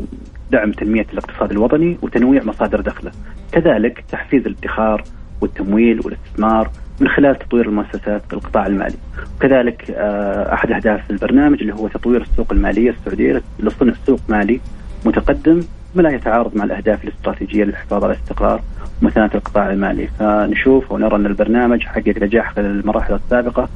دعم 0.52 0.72
تنمية 0.72 1.06
الاقتصاد 1.12 1.50
الوطني 1.50 1.98
وتنويع 2.02 2.44
مصادر 2.44 2.80
دخله، 2.80 3.10
كذلك 3.52 4.04
تحفيز 4.12 4.46
الادخار 4.46 5.04
والتمويل 5.40 6.00
والاستثمار 6.04 6.70
من 7.00 7.08
خلال 7.08 7.38
تطوير 7.38 7.68
المؤسسات 7.68 8.22
في 8.28 8.32
القطاع 8.32 8.66
المالي، 8.66 8.96
وكذلك 9.36 9.90
آه، 9.90 10.54
أحد 10.54 10.72
أهداف 10.72 11.10
البرنامج 11.10 11.60
اللي 11.60 11.74
هو 11.74 11.88
تطوير 11.88 12.22
السوق 12.22 12.52
المالية 12.52 12.90
السعودية 12.90 13.42
لصنع 13.60 13.92
سوق 14.06 14.20
مالي 14.28 14.60
متقدم 15.06 15.60
ولا 15.94 16.10
يتعارض 16.10 16.56
مع 16.56 16.64
الأهداف 16.64 17.04
الاستراتيجية 17.04 17.64
للحفاظ 17.64 18.04
على 18.04 18.12
الاستقرار 18.12 18.60
ومثانه 19.02 19.30
القطاع 19.34 19.70
المالي، 19.70 20.06
فنشوف 20.06 20.92
ونرى 20.92 21.16
أن 21.16 21.26
البرنامج 21.26 21.82
حقق 21.82 22.14
نجاح 22.22 22.54
خلال 22.54 22.80
المراحل 22.80 23.14
السابقة 23.14 23.68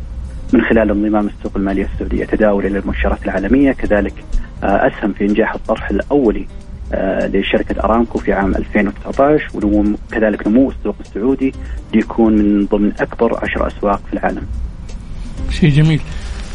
من 0.53 0.63
خلال 0.63 0.91
انضمام 0.91 1.27
السوق 1.27 1.53
المالية 1.57 1.89
السعودية. 1.95 2.25
تداول 2.25 2.67
إلى 2.67 2.79
المؤشرات 2.79 3.25
العالمية، 3.25 3.73
كذلك 3.73 4.15
آه، 4.65 4.67
أسهم 4.67 5.13
في 5.13 5.25
إنجاح 5.25 5.55
الطرح 5.55 5.91
الأولي 5.91 6.47
آه، 6.95 7.27
لشركة 7.27 7.85
أرامكو 7.85 8.19
في 8.19 8.33
عام 8.33 8.55
2019 8.55 9.67
وكذلك 9.67 10.47
نمو 10.47 10.71
السوق 10.71 10.97
السعودي 11.01 11.53
ليكون 11.95 12.33
من 12.33 12.67
ضمن 12.67 12.93
أكبر 13.01 13.39
عشر 13.43 13.67
أسواق 13.67 14.01
في 14.07 14.13
العالم. 14.13 14.43
شيء 15.51 15.71
جميل. 15.71 16.01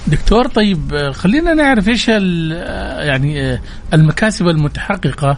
دكتور 0.07 0.47
طيب 0.47 0.93
آه، 0.93 1.11
خلينا 1.11 1.53
نعرف 1.53 1.87
إيش 1.89 2.07
يعني 2.07 3.59
المكاسب 3.93 4.47
المتحققة 4.47 5.37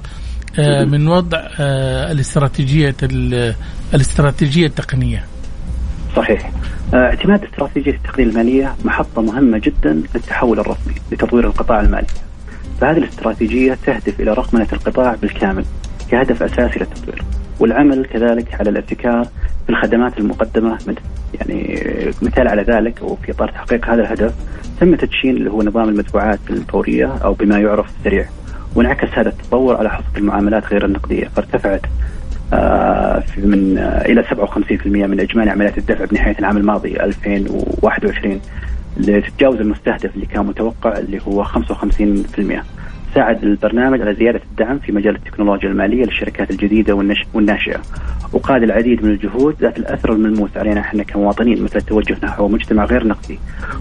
من 0.86 1.08
وضع 1.08 1.48
الاستراتيجية 2.12 2.96
الاستراتيجية 3.94 4.66
التقنية. 4.66 5.26
صحيح. 6.16 6.52
اعتماد 6.94 7.44
استراتيجية 7.44 7.92
التقنية 7.92 8.28
المالية 8.28 8.76
محطة 8.86 9.22
مهمة 9.22 9.58
جدا 9.58 10.04
للتحول 10.16 10.60
الرسمي 10.60 10.94
لتطوير 11.12 11.48
القطاع 11.48 11.80
المالي. 11.82 12.08
فهذه 12.82 12.98
الاستراتيجية 12.98 13.78
تهدف 13.86 14.20
إلى 14.20 14.34
رقمنة 14.34 14.68
القطاع 14.74 15.16
بالكامل 15.22 15.66
كهدف 16.12 16.44
أساسي 16.44 16.80
للتطوير 16.80 17.24
والعمل 17.60 18.06
كذلك 18.06 18.54
على 18.60 18.70
الابتكار 18.70 19.24
في 19.66 19.70
الخدمات 19.70 20.18
المقدمة 20.18 20.78
يعني 21.34 21.80
مثال 22.22 22.48
على 22.48 22.62
ذلك 22.62 23.02
وفي 23.02 23.32
إطار 23.32 23.52
تحقيق 23.52 23.86
هذا 23.86 24.02
الهدف 24.02 24.34
تم 24.80 24.96
تدشين 24.96 25.38
اللي 25.38 25.52
هو 25.52 25.64
نظام 25.64 25.90
المدفوعات 25.90 26.40
الفورية 26.50 27.18
أو 27.24 27.34
بما 27.34 27.60
يعرف 27.60 27.86
السريع 27.98 28.26
وانعكس 28.76 29.10
هذا 29.14 29.30
التطور 29.30 29.78
على 29.78 29.90
حصة 29.90 30.18
المعاملات 30.18 30.66
غير 30.66 30.86
النقدية 30.86 31.28
فارتفعت 31.36 31.82
آه 32.54 33.24
من 33.38 33.78
آه 33.78 34.06
إلى 34.06 34.24
57% 34.24 34.86
من 34.86 35.20
إجمالي 35.20 35.52
عمليات 35.52 35.78
الدفع 35.78 36.06
بنهاية 36.06 36.40
العام 36.40 36.58
الماضي 36.58 37.04
2021 37.04 38.42
لتتجاوز 38.98 39.56
المستهدف 39.56 40.16
اللي 40.16 40.26
كان 40.26 40.46
متوقع 40.46 40.98
اللي 40.98 41.20
هو 41.28 41.44
55% 41.44 42.64
ساعد 43.16 43.44
البرنامج 43.44 44.02
على 44.02 44.16
زيادة 44.16 44.42
الدعم 44.52 44.80
في 44.80 44.92
مجال 44.92 45.16
التكنولوجيا 45.16 45.70
المالية 45.70 46.06
للشركات 46.06 46.52
الجديدة 46.52 46.94
والناشئة. 47.34 47.82
وقاد 48.34 48.64
العديد 48.64 49.04
من 49.04 49.12
الجهود 49.12 49.56
ذات 49.62 49.78
الأثر 49.78 50.14
الملموس 50.14 50.58
علينا 50.58 50.80
إحنا 50.82 51.04
كمواطنين 51.04 51.64
مثل 51.64 51.78
التوجه 51.78 52.18
نحو 52.24 52.48
مجتمع 52.48 52.86
غير 52.86 53.08
نقدي. 53.08 53.40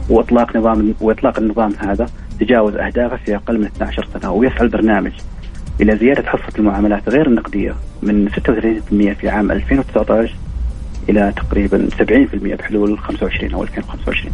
وإطلاق 0.09 0.57
نظام 0.57 0.95
وإطلاق 1.01 1.39
النظام 1.39 1.73
هذا 1.79 2.07
تجاوز 2.41 2.75
أهدافه 2.77 3.17
في 3.17 3.37
أقل 3.37 3.59
من 3.59 3.65
12 3.65 4.09
سنة 4.15 4.33
ويسعى 4.33 4.63
البرنامج 4.63 5.13
إلى 5.81 5.97
زيادة 5.97 6.29
حصة 6.29 6.59
المعاملات 6.59 7.09
غير 7.09 7.27
النقدية 7.27 7.75
من 8.03 8.29
36% 8.29 8.39
في 9.21 9.29
عام 9.29 9.51
2019 9.51 10.35
إلى 11.09 11.33
تقريبا 11.37 11.89
70% 11.99 12.35
بحلول 12.35 12.99
25 12.99 13.55
أو 13.55 13.63
2025 13.63 14.33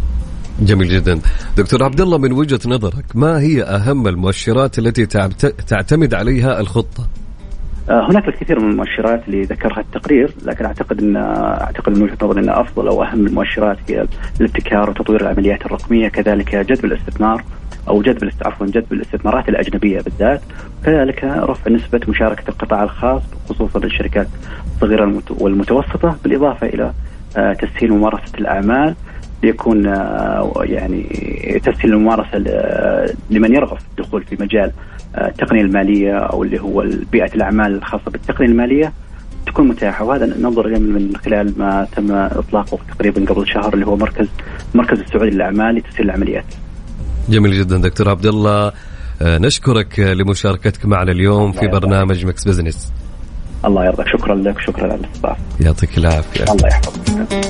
جميل 0.60 0.88
جدا. 0.88 1.20
دكتور 1.56 1.84
عبد 1.84 2.00
الله 2.00 2.18
من 2.18 2.32
وجهة 2.32 2.60
نظرك 2.66 3.04
ما 3.14 3.40
هي 3.40 3.62
أهم 3.62 4.08
المؤشرات 4.08 4.78
التي 4.78 5.06
تعتمد 5.66 6.14
عليها 6.14 6.60
الخطة؟ 6.60 7.06
آه، 7.90 8.10
هناك 8.10 8.28
الكثير 8.28 8.60
من 8.60 8.70
المؤشرات 8.70 9.28
اللي 9.28 9.42
ذكرها 9.42 9.80
التقرير 9.80 10.34
لكن 10.44 10.64
أعتقد 10.64 11.02
إن 11.02 11.16
أعتقد 11.16 11.98
من 11.98 12.02
وجهة 12.02 12.16
نظري 12.22 12.40
إن 12.40 12.48
أفضل 12.48 12.88
أو 12.88 13.02
أهم 13.02 13.26
المؤشرات 13.26 13.78
هي 13.88 14.06
الابتكار 14.40 14.90
وتطوير 14.90 15.20
العمليات 15.20 15.66
الرقمية 15.66 16.08
كذلك 16.08 16.56
جذب 16.56 16.84
الاستثمار 16.84 17.44
أو 17.88 18.02
جذب 18.02 18.30
عفوا 18.42 18.66
جذب 18.66 18.92
الاستثمارات 18.92 19.48
الأجنبية 19.48 20.00
بالذات 20.00 20.40
كذلك 20.84 21.24
رفع 21.24 21.70
نسبة 21.70 22.00
مشاركة 22.08 22.48
القطاع 22.48 22.82
الخاص 22.82 23.22
خصوصا 23.48 23.78
الشركات 23.78 24.28
الصغيرة 24.74 25.22
والمتوسطة 25.30 26.16
بالإضافة 26.24 26.66
إلى 26.66 26.92
آه، 27.36 27.52
تسهيل 27.52 27.92
ممارسة 27.92 28.38
الأعمال 28.38 28.94
ليكون 29.42 29.87
آه، 29.87 30.53
يعني 30.62 31.03
تسهيل 31.64 31.92
الممارسة 31.92 32.38
لمن 33.31 33.55
يرغب 33.55 33.79
في 33.79 33.85
الدخول 33.99 34.22
في 34.22 34.37
مجال 34.40 34.72
آه، 35.14 35.29
التقنية 35.29 35.61
المالية 35.61 36.18
أو 36.18 36.42
اللي 36.42 36.61
هو 36.61 36.87
بيئة 37.12 37.35
الأعمال 37.35 37.75
الخاصة 37.75 38.11
بالتقنية 38.11 38.49
المالية 38.49 38.92
تكون 39.46 39.68
متاحة 39.68 40.05
وهذا 40.05 40.27
ننظر 40.27 40.79
من 40.79 41.16
خلال 41.16 41.53
ما 41.59 41.87
تم 41.96 42.12
إطلاقه 42.12 42.79
تقريبا 42.94 43.25
قبل 43.25 43.49
شهر 43.49 43.75
اللي 43.75 43.87
هو 43.87 43.96
مركز 43.96 44.29
مركز 44.75 45.01
السعودي 45.01 45.31
للأعمال 45.31 45.75
لتسهيل 45.75 46.11
العمليات. 46.11 46.44
جميل 47.29 47.59
جدا 47.59 47.79
دكتور 47.79 48.09
عبد 48.09 48.27
الله 48.27 48.72
آه، 49.22 49.38
نشكرك 49.38 49.99
لمشاركتك 50.01 50.87
معنا 50.87 51.12
اليوم 51.12 51.53
في 51.53 51.66
برنامج 51.66 52.27
Mix 52.26 52.44
Business. 52.44 52.92
الله 53.66 53.85
يرضى. 53.85 54.05
شكرا 54.07 54.35
لك 54.35 54.61
شكرا 54.61 54.85
على 54.85 54.94
الاستضافة. 54.94 55.37
يعطيك 55.61 55.98
العافية. 55.98 56.44
الله 56.52 56.68
يحفظك. 56.68 57.46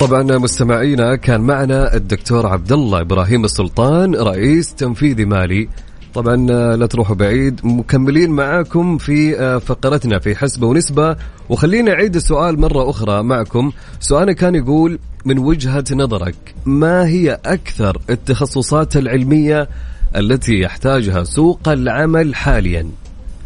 طبعا 0.00 0.22
مستمعينا 0.22 1.16
كان 1.16 1.40
معنا 1.40 1.94
الدكتور 1.94 2.46
عبد 2.46 2.72
الله 2.72 3.00
إبراهيم 3.00 3.44
السلطان 3.44 4.14
رئيس 4.14 4.74
تنفيذي 4.74 5.24
مالي. 5.24 5.68
طبعا 6.14 6.36
لا 6.76 6.86
تروحوا 6.86 7.16
بعيد 7.16 7.60
مكملين 7.64 8.30
معاكم 8.30 8.98
في 8.98 9.40
آه، 9.40 9.58
فقرتنا 9.58 10.18
في 10.18 10.36
حسبة 10.36 10.66
ونسبة. 10.66 11.16
وخليني 11.48 11.92
أعيد 11.92 12.16
السؤال 12.16 12.60
مرة 12.60 12.90
أخرى 12.90 13.22
معكم. 13.22 13.72
سؤالنا 14.00 14.32
كان 14.32 14.54
يقول 14.54 14.98
من 15.24 15.38
وجهة 15.38 15.84
نظرك 15.92 16.54
ما 16.66 17.06
هي 17.06 17.38
أكثر 17.44 17.98
التخصصات 18.10 18.96
العلمية 18.96 19.68
التي 20.16 20.60
يحتاجها 20.60 21.24
سوق 21.24 21.68
العمل 21.68 22.34
حاليا؟ 22.34 22.86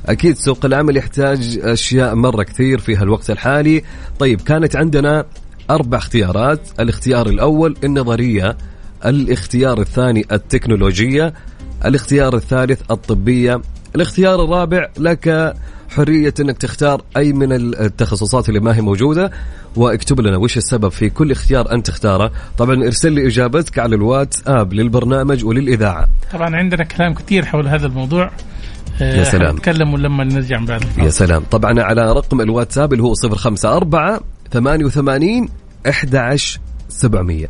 أكيد 0.06 0.36
سوق 0.36 0.64
العمل 0.64 0.96
يحتاج 0.96 1.60
أشياء 1.62 2.14
مرة 2.14 2.42
كثير 2.42 2.78
في 2.78 2.96
هالوقت 2.96 3.30
الحالي. 3.30 3.82
طيب 4.18 4.40
كانت 4.40 4.76
عندنا 4.76 5.24
أربع 5.70 5.98
اختيارات. 5.98 6.60
الاختيار 6.80 7.28
الأول 7.28 7.76
النظرية 7.84 8.56
الاختيار 9.06 9.80
الثاني 9.80 10.24
التكنولوجية 10.32 11.34
الاختيار 11.84 12.36
الثالث 12.36 12.80
الطبية. 12.90 13.60
الاختيار 13.94 14.44
الرابع 14.44 14.88
لك 14.98 15.54
حرية 15.88 16.34
إنك 16.40 16.58
تختار 16.58 17.02
أي 17.16 17.32
من 17.32 17.52
التخصصات 17.52 18.48
اللي 18.48 18.60
ما 18.60 18.76
هي 18.76 18.80
موجودة 18.80 19.30
واكتب 19.76 20.20
لنا 20.20 20.36
وش 20.36 20.56
السبب 20.56 20.88
في 20.88 21.10
كل 21.10 21.30
اختيار 21.30 21.72
أنت 21.72 21.86
تختاره. 21.86 22.32
طبعا 22.58 22.84
ارسل 22.84 23.12
لي 23.12 23.26
إجابتك 23.26 23.78
على 23.78 23.96
الواتساب 23.96 24.72
للبرنامج 24.72 25.44
وللإذاعة. 25.44 26.08
طبعا 26.32 26.56
عندنا 26.56 26.84
كلام 26.84 27.14
كثير 27.14 27.44
حول 27.44 27.68
هذا 27.68 27.86
الموضوع. 27.86 28.30
يا 29.00 29.24
سلام. 29.24 29.56
نتكلم 29.56 29.96
لما 29.96 30.24
نرجع 30.24 30.58
بعد؟ 30.58 30.82
الفاصل. 30.82 31.02
يا 31.02 31.10
سلام. 31.10 31.42
طبعا 31.50 31.82
على 31.82 32.12
رقم 32.12 32.40
الواتساب 32.40 32.92
اللي 32.92 33.02
هو 33.04 33.12
054 33.24 34.20
88 34.52 35.48
11 35.86 36.60
700 36.88 37.46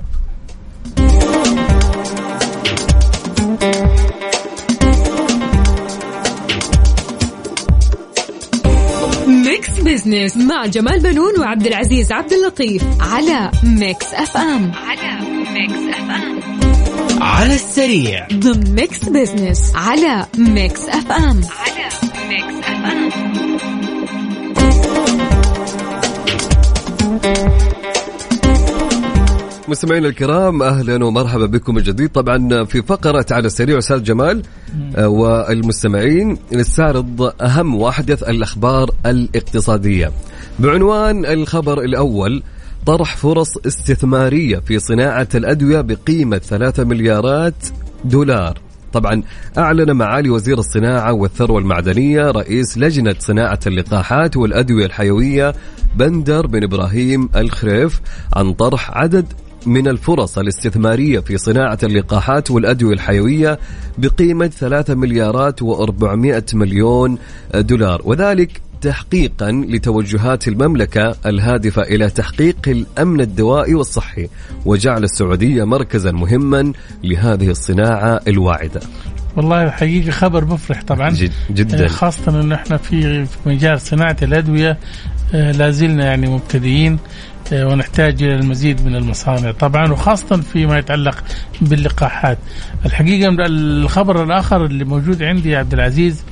Mix 9.26 9.80
Business 9.80 10.36
مع 10.36 10.66
جمال 10.66 11.00
بنون 11.00 11.40
وعبد 11.40 11.66
العزيز 11.66 12.12
عبد 12.12 12.32
اللطيف 12.32 12.84
على 13.00 13.50
Mix 13.64 14.14
FM 14.14 14.72
على 14.74 15.20
Mix 15.52 15.96
FM 15.98 16.29
على 17.20 17.54
السريع. 17.54 18.28
ضمن 18.32 18.74
Mix 18.74 19.08
Business 19.08 19.72
على 19.74 20.26
Mix 20.38 20.88
FM 20.88 21.24
على 21.26 21.88
Mix 22.28 22.54
FM 22.64 23.10
مستمعينا 29.68 30.08
الكرام 30.08 30.62
أهلا 30.62 31.04
ومرحبا 31.04 31.46
بكم 31.46 31.74
من 31.74 31.82
جديد. 31.82 32.08
طبعا 32.08 32.64
في 32.64 32.82
فقرة 32.82 33.26
على 33.30 33.46
السريع 33.46 33.78
أستاذ 33.78 34.02
جمال 34.02 34.42
آه، 34.96 35.08
والمستمعين 35.08 36.38
نستعرض 36.52 37.32
أهم 37.42 37.74
واحدث 37.74 38.22
الأخبار 38.22 38.90
الاقتصادية. 39.06 40.12
بعنوان 40.58 41.26
الخبر 41.26 41.80
الأول 41.80 42.42
طرح 42.86 43.16
فرص 43.16 43.56
استثمارية 43.66 44.58
في 44.58 44.78
صناعة 44.78 45.28
الأدوية 45.34 45.80
بقيمة 45.80 46.38
3 46.38 46.84
مليارات 46.84 47.54
دولار. 48.04 48.58
طبعا 48.92 49.22
أعلن 49.58 49.92
معالي 49.92 50.30
وزير 50.30 50.58
الصناعة 50.58 51.12
والثروة 51.12 51.58
المعدنية 51.58 52.30
رئيس 52.30 52.78
لجنة 52.78 53.14
صناعة 53.18 53.58
اللقاحات 53.66 54.36
والأدوية 54.36 54.86
الحيوية 54.86 55.54
بندر 55.96 56.46
بن 56.46 56.62
إبراهيم 56.62 57.28
الخريف 57.36 58.00
عن 58.36 58.52
طرح 58.52 58.90
عدد 58.98 59.26
من 59.66 59.88
الفرص 59.88 60.38
الاستثمارية 60.38 61.18
في 61.18 61.38
صناعة 61.38 61.78
اللقاحات 61.82 62.50
والأدوية 62.50 62.94
الحيوية 62.94 63.58
بقيمة 63.98 64.46
3 64.46 64.94
مليارات 64.94 65.60
و400 65.64 66.54
مليون 66.54 67.18
دولار. 67.54 68.02
وذلك 68.04 68.60
تحقيقا 68.80 69.64
لتوجهات 69.68 70.48
المملكة 70.48 71.16
الهادفة 71.26 71.82
إلى 71.82 72.10
تحقيق 72.10 72.56
الأمن 72.66 73.20
الدوائي 73.20 73.74
والصحي 73.74 74.28
وجعل 74.66 75.04
السعودية 75.04 75.64
مركزا 75.64 76.12
مهما 76.12 76.72
لهذه 77.04 77.50
الصناعة 77.50 78.20
الواعدة. 78.28 78.80
والله 79.36 79.70
حقيقة 79.70 80.10
خبر 80.10 80.44
مفرح 80.44 80.82
طبعا. 80.82 81.10
جد 81.10 81.32
جدا. 81.50 81.84
آه، 81.84 81.88
خاصة 81.88 82.40
إنه 82.40 82.54
إحنا 82.54 82.76
في 82.76 83.26
مجال 83.46 83.80
صناعة 83.80 84.16
الأدوية 84.22 84.78
آه، 85.34 85.52
لازلنا 85.52 86.04
يعني 86.04 86.26
مبتدئين 86.26 86.98
آه، 87.52 87.66
ونحتاج 87.66 88.22
إلى 88.22 88.34
المزيد 88.34 88.86
من 88.86 88.96
المصانع 88.96 89.50
طبعا 89.50 89.92
وخاصة 89.92 90.36
فيما 90.36 90.78
يتعلق 90.78 91.24
باللقاحات. 91.60 92.38
الحقيقة 92.86 93.28
الخبر 93.38 94.24
الآخر 94.24 94.64
اللي 94.66 94.84
موجود 94.84 95.22
عندي 95.22 95.50
يا 95.50 95.58
عبد 95.58 95.72
العزيز 95.72 96.22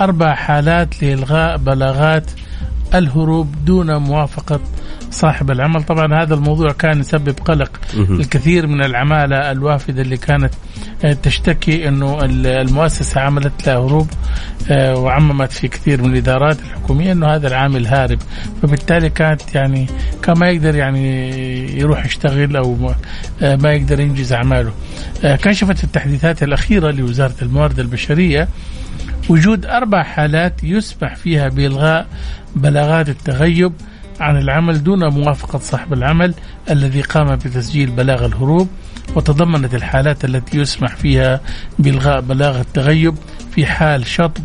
أربع 0.00 0.34
حالات 0.34 1.02
لإلغاء 1.02 1.56
بلاغات 1.56 2.30
الهروب 2.94 3.54
دون 3.64 3.96
موافقة 3.96 4.60
صاحب 5.10 5.50
العمل. 5.50 5.82
طبعا 5.82 6.22
هذا 6.22 6.34
الموضوع 6.34 6.72
كان 6.72 7.00
يسبب 7.00 7.34
قلق 7.44 7.70
الكثير 7.94 8.66
من 8.66 8.84
العمالة 8.84 9.50
الوافدة 9.50 10.02
اللي 10.02 10.16
كانت 10.16 10.54
آه، 11.04 11.12
تشتكي 11.12 11.88
أنه 11.88 12.18
المؤسسة 12.24 13.20
عملت 13.20 13.66
لها 13.66 13.76
هروب 13.76 14.08
آه، 14.70 14.98
وعممت 14.98 15.52
في 15.52 15.68
كثير 15.68 16.02
من 16.02 16.12
الإدارات 16.12 16.60
الحكومية 16.60 17.12
أنه 17.12 17.26
هذا 17.26 17.48
العامل 17.48 17.86
هارب. 17.86 18.18
فبالتالي 18.62 19.10
كانت 19.10 19.54
يعني 19.54 19.86
كان 20.22 20.38
ما 20.38 20.48
يقدر 20.50 20.74
يعني 20.74 21.30
يروح 21.80 22.06
يشتغل 22.06 22.56
أو 22.56 22.94
آه، 23.42 23.56
ما 23.56 23.72
يقدر 23.72 24.00
ينجز 24.00 24.32
أعماله. 24.32 24.72
كشفت 25.22 25.84
التحديثات 25.84 26.42
الأخيرة 26.42 26.90
لوزارة 26.90 27.34
الموارد 27.42 27.78
البشرية 27.78 28.48
وجود 29.28 29.66
أربع 29.66 30.02
حالات 30.02 30.64
يسمح 30.64 31.14
فيها 31.16 31.48
بإلغاء 31.48 32.06
بلاغات 32.56 33.08
التغيب 33.08 33.72
عن 34.20 34.36
العمل 34.38 34.84
دون 34.84 35.08
موافقة 35.08 35.58
صاحب 35.58 35.92
العمل 35.92 36.34
الذي 36.70 37.00
قام 37.02 37.36
بتسجيل 37.36 37.90
بلاغ 37.90 38.26
الهروب 38.26 38.68
وتضمنت 39.14 39.74
الحالات 39.74 40.24
التي 40.24 40.58
يسمح 40.58 40.96
فيها 40.96 41.40
بإلغاء 41.78 42.20
بلاغ 42.20 42.60
التغيب 42.60 43.14
في 43.50 43.66
حال 43.66 44.06
شطب 44.06 44.44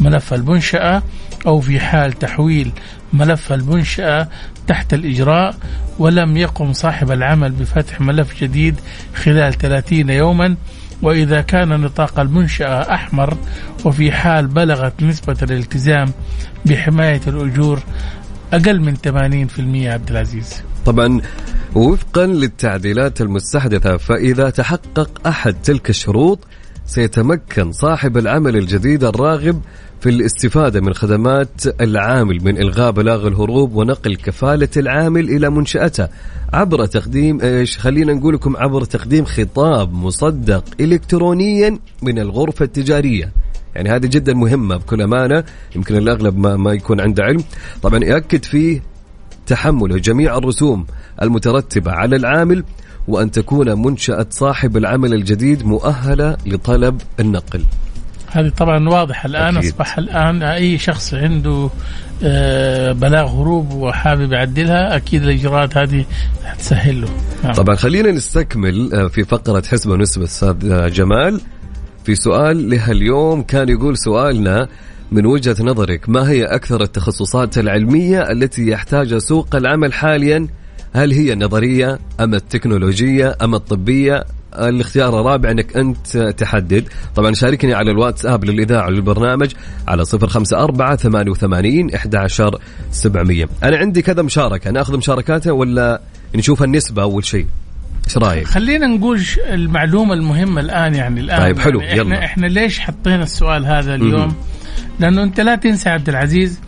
ملف 0.00 0.34
المنشأة 0.34 1.02
أو 1.46 1.60
في 1.60 1.80
حال 1.80 2.12
تحويل 2.12 2.72
ملف 3.12 3.52
المنشأة 3.52 4.28
تحت 4.66 4.94
الإجراء 4.94 5.54
ولم 5.98 6.36
يقم 6.36 6.72
صاحب 6.72 7.10
العمل 7.12 7.50
بفتح 7.52 8.00
ملف 8.00 8.40
جديد 8.42 8.80
خلال 9.14 9.54
30 9.54 10.10
يوما 10.10 10.56
وإذا 11.02 11.40
كان 11.40 11.68
نطاق 11.80 12.20
المنشأة 12.20 12.94
أحمر 12.94 13.36
وفي 13.84 14.12
حال 14.12 14.46
بلغت 14.46 15.02
نسبة 15.02 15.36
الالتزام 15.42 16.12
بحماية 16.66 17.20
الأجور 17.26 17.80
أقل 18.52 18.80
من 18.80 18.96
80% 18.96 19.86
عبد 19.86 20.10
العزيز. 20.10 20.62
طبعا 20.86 21.20
وفقا 21.74 22.26
للتعديلات 22.26 23.20
المستحدثة 23.20 23.96
فإذا 23.96 24.50
تحقق 24.50 25.28
أحد 25.28 25.54
تلك 25.62 25.90
الشروط 25.90 26.38
سيتمكن 26.90 27.72
صاحب 27.72 28.18
العمل 28.18 28.56
الجديد 28.56 29.04
الراغب 29.04 29.60
في 30.00 30.08
الاستفادة 30.08 30.80
من 30.80 30.94
خدمات 30.94 31.80
العامل 31.80 32.44
من 32.44 32.58
إلغاء 32.58 32.90
بلاغ 32.90 33.26
الهروب 33.26 33.74
ونقل 33.74 34.16
كفالة 34.16 34.68
العامل 34.76 35.30
إلى 35.30 35.50
منشأته. 35.50 36.08
عبر 36.52 36.86
تقديم 36.86 37.40
إيش 37.40 37.78
خلينا 37.78 38.12
نقول 38.12 38.34
لكم 38.34 38.56
عبر 38.56 38.84
تقديم 38.84 39.24
خطاب 39.24 39.92
مصدق 39.92 40.64
إلكترونيا 40.80 41.78
من 42.02 42.18
الغرفة 42.18 42.64
التجارية. 42.64 43.32
يعني 43.74 43.88
هذه 43.90 44.06
جدا 44.06 44.34
مهمة 44.34 44.76
بكل 44.76 45.02
أمانة 45.02 45.44
يمكن 45.76 45.96
الأغلب 45.96 46.38
ما, 46.38 46.56
ما 46.56 46.72
يكون 46.72 47.00
عنده 47.00 47.22
علم. 47.24 47.44
طبعا 47.82 48.04
يأكد 48.04 48.44
فيه 48.44 48.82
تحمله 49.46 49.98
جميع 49.98 50.36
الرسوم 50.36 50.86
المترتبة 51.22 51.92
على 51.92 52.16
العامل 52.16 52.64
وأن 53.10 53.30
تكون 53.30 53.82
منشأة 53.82 54.26
صاحب 54.30 54.76
العمل 54.76 55.14
الجديد 55.14 55.66
مؤهلة 55.66 56.36
لطلب 56.46 57.00
النقل 57.20 57.64
هذه 58.32 58.48
طبعا 58.48 58.88
واضحة 58.88 59.26
الآن 59.26 59.56
أكيد. 59.56 59.70
أصبح 59.70 59.98
الآن 59.98 60.42
أي 60.42 60.78
شخص 60.78 61.14
عنده 61.14 61.70
آه، 62.22 62.92
بلاغ 62.92 63.26
هروب 63.28 63.72
وحابب 63.72 64.32
يعدلها 64.32 64.96
أكيد 64.96 65.22
الإجراءات 65.22 65.76
هذه 65.76 66.04
تسهل 66.58 67.00
له 67.00 67.08
نعم. 67.44 67.52
طبعا 67.52 67.76
خلينا 67.76 68.10
نستكمل 68.10 68.94
آه، 68.94 69.08
في 69.08 69.24
فقرة 69.24 69.62
حسبة 69.70 69.92
ونسبة 69.92 70.24
أستاذ 70.24 70.88
جمال 70.90 71.40
في 72.04 72.14
سؤال 72.14 72.70
لها 72.70 72.92
اليوم 72.92 73.42
كان 73.42 73.68
يقول 73.68 73.98
سؤالنا 73.98 74.68
من 75.12 75.26
وجهة 75.26 75.56
نظرك 75.60 76.08
ما 76.08 76.30
هي 76.30 76.44
أكثر 76.44 76.82
التخصصات 76.82 77.58
العلمية 77.58 78.30
التي 78.32 78.68
يحتاجها 78.68 79.18
سوق 79.18 79.56
العمل 79.56 79.92
حاليا 79.92 80.46
هل 80.94 81.12
هي 81.12 81.32
النظرية 81.32 81.98
أم 82.20 82.34
التكنولوجية 82.34 83.36
أم 83.42 83.54
الطبية؟ 83.54 84.24
الاختيار 84.58 85.20
الرابع 85.20 85.50
أنك 85.50 85.76
أنت 85.76 86.16
تحدد. 86.18 86.88
طبعا 87.16 87.32
شاركني 87.34 87.74
على 87.74 87.90
الواتساب 87.90 88.44
للإذاعة 88.44 88.88
للبرنامج 88.90 89.52
على 89.88 90.04
صفر 90.04 90.26
خمسة 90.26 90.58
أربعة 90.64 90.96
ثمانية 90.96 91.30
وثمانين 91.30 91.94
إحدى 91.94 92.16
عشر 92.16 92.58
سبعمية. 92.90 93.48
أنا 93.62 93.76
عندي 93.76 94.02
كذا 94.02 94.22
مشاركة. 94.22 94.70
ناخذ 94.70 94.96
مشاركاته 94.96 95.52
ولا 95.52 96.00
نشوف 96.34 96.62
النسبة 96.62 97.02
أول 97.02 97.24
شيء؟ 97.24 97.46
إيش 98.06 98.18
رأيك؟ 98.18 98.46
خلينا 98.46 98.86
نقول 98.86 99.20
المعلومة 99.50 100.14
المهمة 100.14 100.60
الآن 100.60 100.94
يعني 100.94 101.20
الآن. 101.20 101.38
طيب 101.40 101.58
حلو 101.58 101.80
يعني 101.80 101.98
يلا. 101.98 102.14
إحنا, 102.14 102.24
إحنا 102.24 102.46
ليش 102.46 102.80
حطينا 102.80 103.22
السؤال 103.22 103.66
هذا 103.66 103.94
اليوم؟ 103.94 104.26
م- 104.28 104.34
لأنه 105.00 105.22
أنت 105.22 105.40
لا 105.40 105.54
تنسى 105.56 105.88
عبد 105.88 106.08
العزيز 106.08 106.60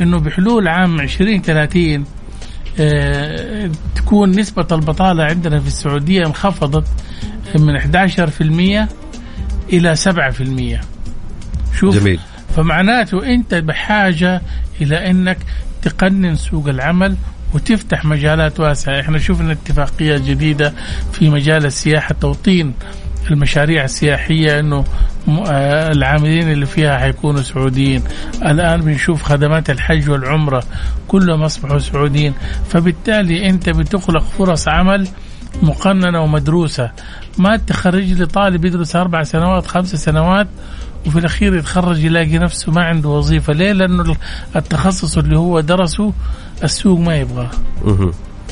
إنه 0.00 0.18
بحلول 0.18 0.68
عام 0.68 1.00
2030 1.00 1.94
آه 1.94 2.02
تكون 3.94 4.30
نسبة 4.30 4.66
البطالة 4.72 5.24
عندنا 5.24 5.60
في 5.60 5.66
السعودية 5.66 6.26
انخفضت 6.26 6.84
من 7.54 7.80
11% 7.80 8.88
إلى 9.72 9.96
7% 9.96 11.76
شوف 11.78 11.98
جميل. 11.98 12.20
فمعناته 12.56 13.34
أنت 13.34 13.54
بحاجة 13.54 14.42
إلى 14.80 15.10
أنك 15.10 15.38
تقنن 15.82 16.36
سوق 16.36 16.68
العمل 16.68 17.16
وتفتح 17.54 18.04
مجالات 18.04 18.60
واسعة. 18.60 19.00
إحنا 19.00 19.18
شفنا 19.18 19.52
اتفاقية 19.52 20.16
جديدة 20.16 20.74
في 21.12 21.30
مجال 21.30 21.66
السياحة 21.66 22.14
توطين 22.20 22.74
المشاريع 23.30 23.84
السياحية 23.84 24.60
إنه 24.60 24.84
آه، 25.28 25.92
العاملين 25.92 26.50
اللي 26.50 26.66
فيها 26.66 26.98
حيكونوا 26.98 27.42
سعوديين. 27.42 28.02
الآن 28.42 28.80
بنشوف 28.80 29.22
خدمات 29.22 29.70
الحج 29.70 30.10
والعمرة 30.10 30.64
كلهم 31.08 31.42
أصبحوا 31.42 31.78
سعوديين. 31.78 32.34
فبالتالي 32.68 33.48
أنت 33.48 33.70
بتخلق 33.70 34.22
فرص 34.22 34.68
عمل 34.68 35.08
مقننة 35.62 36.20
ومدروسة. 36.20 36.90
ما 37.38 37.56
تخرج 37.56 38.12
لي 38.12 38.26
طالب 38.26 38.64
يدرس 38.64 38.96
أربع 38.96 39.22
سنوات 39.22 39.66
خمس 39.66 39.94
سنوات 39.94 40.46
وفي 41.06 41.18
الأخير 41.18 41.56
يتخرج 41.56 42.04
يلاقي 42.04 42.38
نفسه 42.38 42.72
ما 42.72 42.84
عنده 42.84 43.08
وظيفة. 43.08 43.52
ليه؟ 43.52 43.72
لأنه 43.72 44.16
التخصص 44.56 45.18
اللي 45.18 45.38
هو 45.38 45.60
درسه 45.60 46.12
السوق 46.64 47.00
ما 47.00 47.16
يبغاه. 47.16 47.50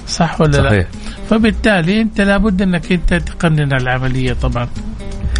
صح 0.08 0.40
ولا 0.40 0.52
صحيح. 0.52 0.72
لا 0.72 0.86
فبالتالي 1.32 2.00
انت 2.00 2.20
لابد 2.20 2.62
انك 2.62 2.92
انت 2.92 3.14
تقنن 3.14 3.72
العملية 3.72 4.32
طبعا. 4.32 4.68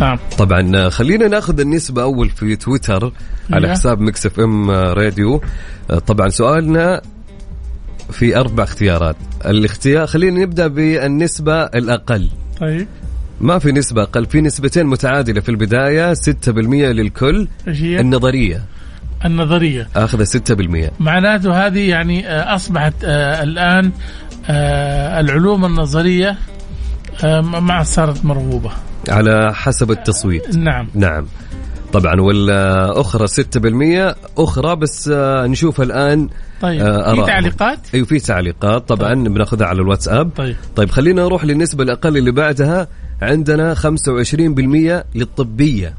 نعم. 0.01 0.19
طبعا 0.39 0.89
خلينا 0.89 1.29
ناخذ 1.29 1.61
النسبة 1.61 2.03
أول 2.03 2.31
في 2.31 2.57
تويتر 2.57 3.13
على 3.51 3.69
حساب 3.69 4.01
ميكس 4.01 4.27
إف 4.27 4.41
إم 4.41 4.71
راديو. 4.71 5.43
طبعا 6.07 6.29
سؤالنا 6.29 7.01
في 8.11 8.37
أربع 8.37 8.65
اختيارات. 8.65 9.17
الاختيار 9.47 10.07
خلينا 10.07 10.41
نبدأ 10.41 10.67
بالنسبة 10.67 11.63
الأقل. 11.63 12.31
طيب. 12.61 12.87
ما 13.41 13.59
في 13.59 13.73
نسبة 13.73 14.03
أقل 14.03 14.27
في 14.27 14.41
نسبتين 14.41 14.87
متعادلة 14.87 15.41
في 15.41 15.49
البداية 15.49 16.15
6% 16.15 16.93
للكل. 16.93 17.49
النظرية. 17.69 18.65
النظرية. 19.25 19.89
أخذ 19.97 20.25
6% 20.25 20.91
معناته 21.01 21.67
هذه 21.67 21.89
يعني 21.89 22.29
آه، 22.29 22.55
أصبحت 22.55 22.95
آه، 23.05 23.43
الآن 23.43 23.93
العلوم 24.51 25.65
النظرية 25.65 26.37
آه 27.25 27.41
ما 27.41 27.83
صارت 27.83 28.25
مرغوبة. 28.25 28.71
على 29.09 29.55
حسب 29.55 29.91
التصويت. 29.91 30.57
نعم. 30.57 30.89
نعم. 30.95 31.27
طبعا 31.93 32.21
والأخرى 32.21 33.27
6% 33.27 34.15
أخرى 34.39 34.77
بس 34.77 35.11
آه، 35.13 35.47
نشوف 35.47 35.81
الآن 35.81 36.29
طيب. 36.61 36.81
آه، 36.83 37.15
في. 37.15 37.27
تعليقات؟ 37.27 37.79
أيوه 37.95 38.07
في 38.07 38.19
تعليقات. 38.21 38.89
طبعا 38.89 39.15
طيب. 39.15 39.35
بناخذها 39.35 39.67
على 39.67 39.81
الواتساب. 39.83 40.31
طيب. 40.37 40.57
طيب 40.77 40.91
خلينا 40.91 41.23
نروح 41.23 41.45
للنسبة 41.45 41.85
الأقل 41.85 42.17
اللي 42.17 42.33
بعدها. 42.33 42.89
عندنا 43.23 43.75
25% 43.75 45.05
للطبية. 45.15 45.95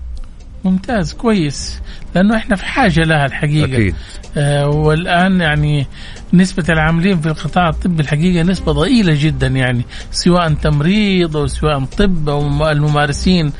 ممتاز 0.65 1.13
كويس. 1.13 1.81
لأنه 2.15 2.35
إحنا 2.35 2.55
في 2.55 2.65
حاجة 2.65 3.03
لها 3.03 3.25
الحقيقة. 3.25 3.65
أكيد. 3.65 3.95
آه 4.37 4.67
والآن 4.69 5.41
يعني 5.41 5.87
نسبة 6.33 6.63
العاملين 6.69 7.19
في 7.21 7.27
القطاع 7.29 7.69
الطبي 7.69 8.01
الحقيقة 8.01 8.43
نسبة 8.43 8.71
ضئيلة 8.71 9.15
جدا 9.19 9.47
يعني 9.47 9.85
سواء 10.11 10.53
تمريض 10.53 11.37
أو 11.37 11.47
سواء 11.47 11.83
طب 11.85 12.29
أو 12.29 12.69
الممارسين 12.71 13.51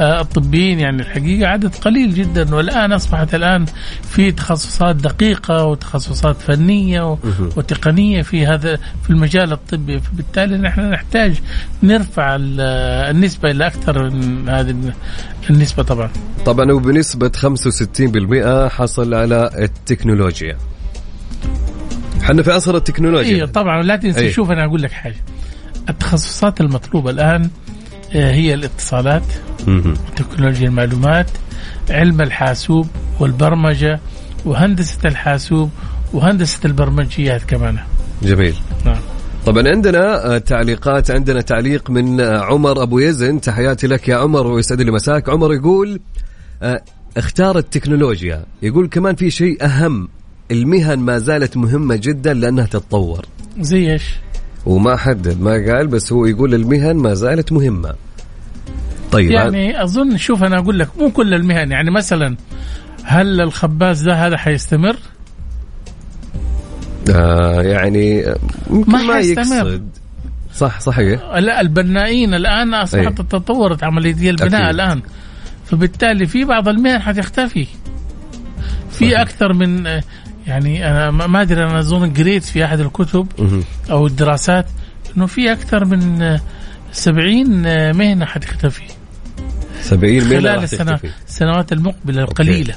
آه 0.00 0.20
الطبيين 0.20 0.80
يعني 0.80 1.02
الحقيقة 1.02 1.48
عدد 1.48 1.74
قليل 1.74 2.14
جدا. 2.14 2.54
والآن 2.54 2.92
أصبحت 2.92 3.34
الآن 3.34 3.64
في 4.02 4.32
تخصصات 4.32 4.96
دقيقة 4.96 5.64
وتخصصات 5.64 6.36
فنية 6.36 7.18
وتقنية 7.56 8.22
في 8.22 8.46
هذا 8.46 8.76
في 8.76 9.10
المجال 9.10 9.52
الطبي. 9.52 10.00
فبالتالي 10.00 10.58
نحن 10.58 10.80
نحتاج 10.90 11.40
نرفع 11.82 12.36
ال- 12.36 12.60
النسبة 13.16 13.50
إلى 13.50 13.66
أكثر 13.66 14.10
من 14.10 14.48
هذه 14.48 14.92
النسبة 15.50 15.82
طبعا. 15.82 16.10
طبعا 16.46 16.72
وبنسبة 16.72 17.30
65% 17.34 18.68
حصل 18.68 19.14
على 19.14 19.50
التكنولوجيا. 19.58 20.56
إحنا 22.22 22.42
في 22.42 22.50
عصر 22.52 22.76
التكنولوجيا. 22.76 23.36
أيوه 23.36 23.46
طبعا 23.46 23.82
لا 23.82 23.96
تنسى 23.96 24.20
أي. 24.20 24.32
شوف 24.32 24.50
أنا 24.50 24.64
أقول 24.64 24.82
لك 24.82 24.92
حاجة. 24.92 25.16
التخصصات 25.88 26.60
المطلوبة 26.60 27.10
الآن 27.10 27.50
آه، 28.14 28.32
هي 28.32 28.54
الاتصالات. 28.54 29.22
تكنولوجيا 30.16 30.68
المعلومات 30.68 31.30
علم 31.90 32.20
الحاسوب 32.20 32.86
والبرمجة 33.20 34.00
وهندسة 34.44 34.98
الحاسوب 35.04 35.70
وهندسة 36.12 36.60
البرمجيات 36.64 37.44
كمان. 37.44 37.78
جميل. 38.22 38.54
نعم. 38.84 38.98
طبعا 39.46 39.68
عندنا 39.68 40.34
آه، 40.34 40.38
تعليقات 40.38 41.10
عندنا 41.10 41.40
تعليق 41.40 41.90
من 41.90 42.20
آه، 42.20 42.40
عمر 42.40 42.82
أبو 42.82 42.98
يزن. 42.98 43.40
تحياتي 43.40 43.86
لك 43.86 44.08
يا 44.08 44.16
عمر 44.16 44.46
ويسعد 44.46 44.80
لي 44.80 44.90
مساك. 44.90 45.28
عمر 45.28 45.54
يقول 45.54 46.00
اختار 47.16 47.58
التكنولوجيا. 47.58 48.44
يقول 48.62 48.88
كمان 48.88 49.14
في 49.14 49.30
شيء 49.30 49.64
أهم 49.64 50.08
المهن 50.52 50.98
ما 50.98 51.18
زالت 51.18 51.56
مهمة 51.56 51.96
جدا 51.96 52.34
لأنها 52.34 52.66
تتطور 52.66 53.26
زي 53.60 53.92
إيش؟ 53.92 54.02
وما 54.66 54.96
حدد 54.96 55.40
ما 55.40 55.50
قال 55.50 55.86
بس 55.86 56.12
هو 56.12 56.26
يقول 56.26 56.54
المهن 56.54 56.96
ما 56.96 57.14
زالت 57.14 57.52
مهمة 57.52 57.94
طيب 59.12 59.30
يعني 59.30 59.82
أظن 59.82 60.16
شوف 60.16 60.42
أنا 60.42 60.58
أقول 60.58 60.78
لك 60.78 60.88
مو 60.98 61.10
كل 61.10 61.34
المهن 61.34 61.70
يعني 61.70 61.90
مثلا 61.90 62.36
هل 63.04 63.40
الخباز 63.40 64.02
ده 64.02 64.26
هذا 64.26 64.36
حيستمر؟ 64.36 64.96
آه 67.14 67.62
يعني 67.62 68.24
يمكن 68.70 68.92
ما 68.92 69.02
ما, 69.02 69.14
حيستمر. 69.14 69.66
يقصد 69.66 69.88
صح 70.54 70.80
صحيح 70.80 71.20
لا 71.22 71.60
البنائين 71.60 72.34
الآن 72.34 72.74
أصبحت 72.74 73.20
أي. 73.20 73.26
تطورت 73.26 73.84
عملية 73.84 74.30
البناء 74.30 74.62
أكيد. 74.62 74.74
الآن 74.74 75.02
فبالتالي 75.64 76.26
في 76.26 76.44
بعض 76.44 76.68
المهن 76.68 77.02
حتختفي 77.02 77.66
في. 78.90 79.22
أكثر 79.22 79.52
من 79.52 80.00
يعني 80.46 80.90
أنا 80.90 81.10
ما 81.10 81.42
أدري 81.42 81.64
أنا 81.64 81.78
أظن 81.80 82.12
قريت 82.12 82.44
في 82.44 82.64
أحد 82.64 82.80
الكتب. 82.80 83.26
أو 83.90 84.06
الدراسات 84.06 84.66
إنه 85.16 85.26
في 85.26 85.52
أكثر 85.52 85.84
من 85.84 86.22
آه، 86.22 86.40
70 86.92 87.66
آه، 87.66 87.92
مهنه 87.92 88.24
حتختفي 88.24 88.82
70 89.80 90.14
مهنة 90.24 90.40
خلال 90.40 90.62
السنة 90.62 91.00
السنوات 91.28 91.72
المقبلة 91.72 92.22
القليلة. 92.22 92.74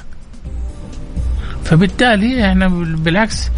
فبالتالي 1.64 2.48
إحنا 2.48 2.68
بال- 2.68 2.96
بالعكس 2.96 3.48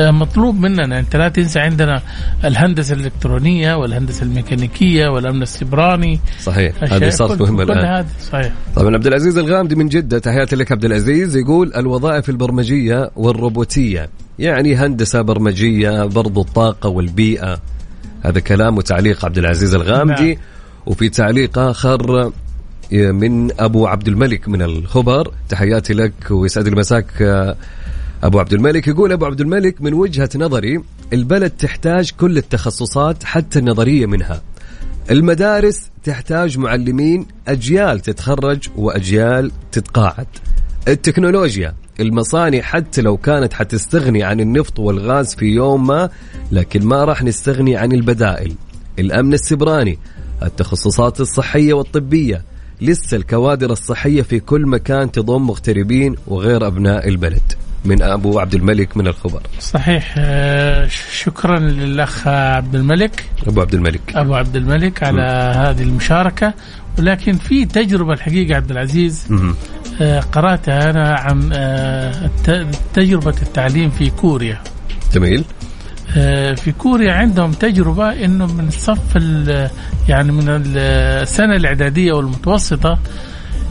مطلوب 0.00 0.60
مننا. 0.60 0.98
انت 0.98 1.16
لا 1.16 1.28
تنسى 1.28 1.60
عندنا 1.60 2.02
الهندسة 2.44 2.94
الإلكترونية 2.94 3.74
والهندسة 3.74 4.22
الميكانيكية 4.22 5.08
والأمن 5.08 5.42
السيبراني. 5.42 6.20
صحيح. 6.40 6.74
هذه 6.82 7.08
صارت 7.08 7.40
مهمة 7.40 7.62
الآن. 7.62 7.84
هذا 7.84 8.08
صحيح. 8.32 8.52
طبعا 8.76 8.94
عبد 8.94 9.06
العزيز 9.06 9.38
الغامدي 9.38 9.74
من 9.74 9.88
جدة. 9.88 10.18
تحياتي 10.18 10.56
لك 10.56 10.72
عبد 10.72 10.84
العزيز. 10.84 11.36
يقول 11.36 11.74
الوظائف 11.76 12.28
البرمجية 12.30 13.10
والروبوتية. 13.16 14.08
يعني 14.38 14.76
هندسة 14.76 15.22
برمجية 15.22 16.04
برضو 16.04 16.40
الطاقة 16.40 16.88
والبيئة. 16.88 17.60
هذا 18.22 18.40
كلام 18.40 18.78
وتعليق 18.78 19.24
عبد 19.24 19.38
العزيز 19.38 19.74
الغامدي. 19.74 20.34
نعم. 20.34 20.42
وفي 20.86 21.08
تعليق 21.08 21.58
آخر 21.58 22.32
من 22.92 23.60
أبو 23.60 23.86
عبد 23.86 24.08
الملك 24.08 24.48
من 24.48 24.62
الخبر. 24.62 25.30
تحياتي 25.48 25.94
لك 25.94 26.12
ويسعد 26.30 26.68
لي 26.68 26.76
مساك 26.76 27.06
أبو 28.24 28.38
عبد 28.38 28.52
الملك 28.52 28.88
يقول 28.88 29.12
أبو 29.12 29.26
عبد 29.26 29.40
الملك 29.40 29.82
من 29.82 29.94
وجهة 29.94 30.28
نظري 30.36 30.82
البلد 31.12 31.50
تحتاج 31.50 32.10
كل 32.10 32.38
التخصصات 32.38 33.24
حتى 33.24 33.58
النظرية 33.58 34.06
منها. 34.06 34.42
المدارس 35.10 35.90
تحتاج 36.04 36.58
معلمين 36.58 37.26
أجيال 37.48 38.00
تتخرج 38.00 38.68
وأجيال 38.76 39.52
تتقاعد. 39.72 40.26
التكنولوجيا 40.88 41.74
المصانع 42.00 42.60
حتى 42.60 43.02
لو 43.02 43.16
كانت 43.16 43.52
حتستغني 43.52 44.22
عن 44.22 44.40
النفط 44.40 44.78
والغاز 44.78 45.34
في 45.34 45.46
يوم 45.46 45.86
ما 45.86 46.10
لكن 46.52 46.84
ما 46.84 47.04
راح 47.04 47.22
نستغني 47.22 47.76
عن 47.76 47.92
البدائل. 47.92 48.54
الأمن 48.98 49.34
السبراني 49.34 49.98
التخصصات 50.42 51.20
الصحية 51.20 51.74
والطبية. 51.74 52.42
لسه 52.80 53.16
الكوادر 53.16 53.72
الصحية 53.72 54.22
في 54.22 54.40
كل 54.40 54.66
مكان 54.66 55.12
تضم 55.12 55.46
مغتربين 55.46 56.16
وغير 56.26 56.66
أبناء 56.66 57.08
البلد. 57.08 57.63
من 57.84 58.02
أبو 58.02 58.38
عبد 58.38 58.54
الملك 58.54 58.96
من 58.96 59.06
الخبر 59.06 59.40
صحيح. 59.60 60.14
آه، 60.18 60.88
شكرا 61.12 61.58
للأخ 61.58 62.28
عبد 62.28 62.74
الملك. 62.74 63.24
أبو 63.46 63.60
عبد 63.60 63.74
الملك. 63.74 64.00
أبو 64.16 64.34
عبد 64.34 64.56
الملك 64.56 65.02
على 65.02 65.22
هذه 65.56 65.82
المشاركة. 65.82 66.54
ولكن 66.98 67.32
في 67.32 67.64
تجربة 67.64 68.12
الحقيقة 68.12 68.56
عبد 68.56 68.70
العزيز 68.70 69.24
مهم. 69.30 69.54
آه، 70.00 70.20
قرأتها 70.20 70.90
أنا 70.90 71.14
عن 71.14 71.50
آه، 71.52 72.30
تجربة 72.94 73.34
التعليم 73.42 73.90
في 73.90 74.10
كوريا. 74.10 74.60
جميل. 75.14 75.44
في 76.56 76.72
كوريا 76.78 77.12
عندهم 77.12 77.52
تجربة 77.52 78.24
إنه 78.24 78.46
من 78.46 78.68
الصف 78.68 79.16
ال- 79.16 79.70
يعني 80.08 80.32
من 80.32 80.48
ال- 80.48 80.78
السنة 81.22 81.56
الإعدادية 81.56 82.12
والمتوسطة 82.12 82.98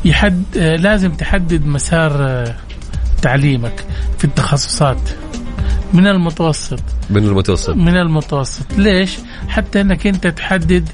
يحد 0.06 0.44
لازم 0.58 1.12
تحدد 1.12 1.66
مسار 1.66 2.44
تعليمك 3.28 3.86
في 4.18 4.26
التخصصات 4.26 5.10
من 5.94 6.08
المتوسط. 6.08 6.80
من 7.10 7.24
المتوسط. 7.24 7.76
من 7.76 7.98
المتوسط. 7.98 8.66
ليش؟ 8.78 9.18
حتى 9.48 9.82
إنك 9.82 10.08
أنت 10.08 10.28
تحدد 10.28 10.90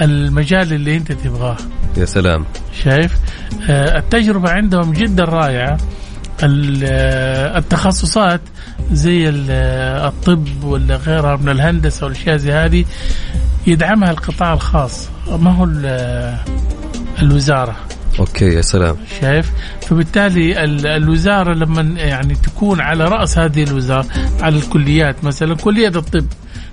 المجال 0.00 0.72
اللي 0.72 0.96
أنت 0.96 1.12
تبغاه. 1.12 1.56
يا 1.96 2.04
سلام. 2.04 2.44
شايف؟ 2.84 3.16
آه، 3.70 3.98
التجربة 3.98 4.50
عندهم 4.50 4.92
جدا 4.92 5.24
رائعة. 5.24 5.78
آه، 6.44 7.58
التخصصات 7.58 8.40
زي 8.92 9.28
آه، 9.50 10.08
الطب 10.08 10.64
ولا 10.64 10.96
غيرها 10.96 11.36
من 11.36 11.48
الهندسة 11.48 12.06
والأشياء 12.06 12.36
زي 12.36 12.52
هذه 12.52 12.84
يدعمها 13.66 14.10
القطاع 14.10 14.52
الخاص. 14.52 15.08
ما 15.38 15.50
هو 15.54 15.64
ال- 15.64 16.36
الوزارة. 17.22 17.76
أوكي 18.18 18.44
يا 18.44 18.60
سلام. 18.62 18.96
شايف؟ 19.20 19.50
فبالتالي 19.82 20.64
ال- 20.64 20.86
الوزارة 20.86 21.54
لما 21.54 21.82
يعني 22.00 22.34
تكون 22.34 22.80
على 22.80 23.04
رأس 23.08 23.38
هذه 23.38 23.62
الوزارة 23.62 24.06
على 24.40 24.56
الكليات 24.56 25.24
مثلا 25.24 25.54
كلية 25.54 25.88
الطب 25.88 26.26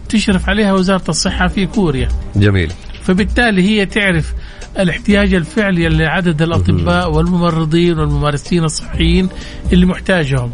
تشرف 0.09 0.49
عليها 0.49 0.73
وزارة 0.73 1.03
الصحة 1.09 1.47
في 1.47 1.65
كوريا. 1.65 2.07
جميل. 2.35 2.71
فبالتالي 3.03 3.61
هي 3.69 3.85
تعرف 3.85 4.33
الاحتياج 4.79 5.33
الفعلي 5.33 5.89
لعدد 5.89 6.41
الأطباء 6.41 7.11
والممرضين 7.11 7.99
والممارسين 7.99 8.63
الصحيين 8.63 9.29
اللي 9.73 9.85
محتاجهم. 9.85 10.51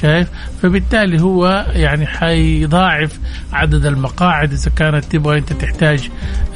شايف؟ 0.00 0.28
فبالتالي 0.62 1.22
هو 1.22 1.66
يعني 1.72 2.06
حيضاعف 2.06 3.18
عدد 3.52 3.86
المقاعد 3.86 4.52
إذا 4.52 4.70
كانت 4.70 5.04
تبغى 5.04 5.38
أنت 5.38 5.52
تحتاج. 5.52 6.10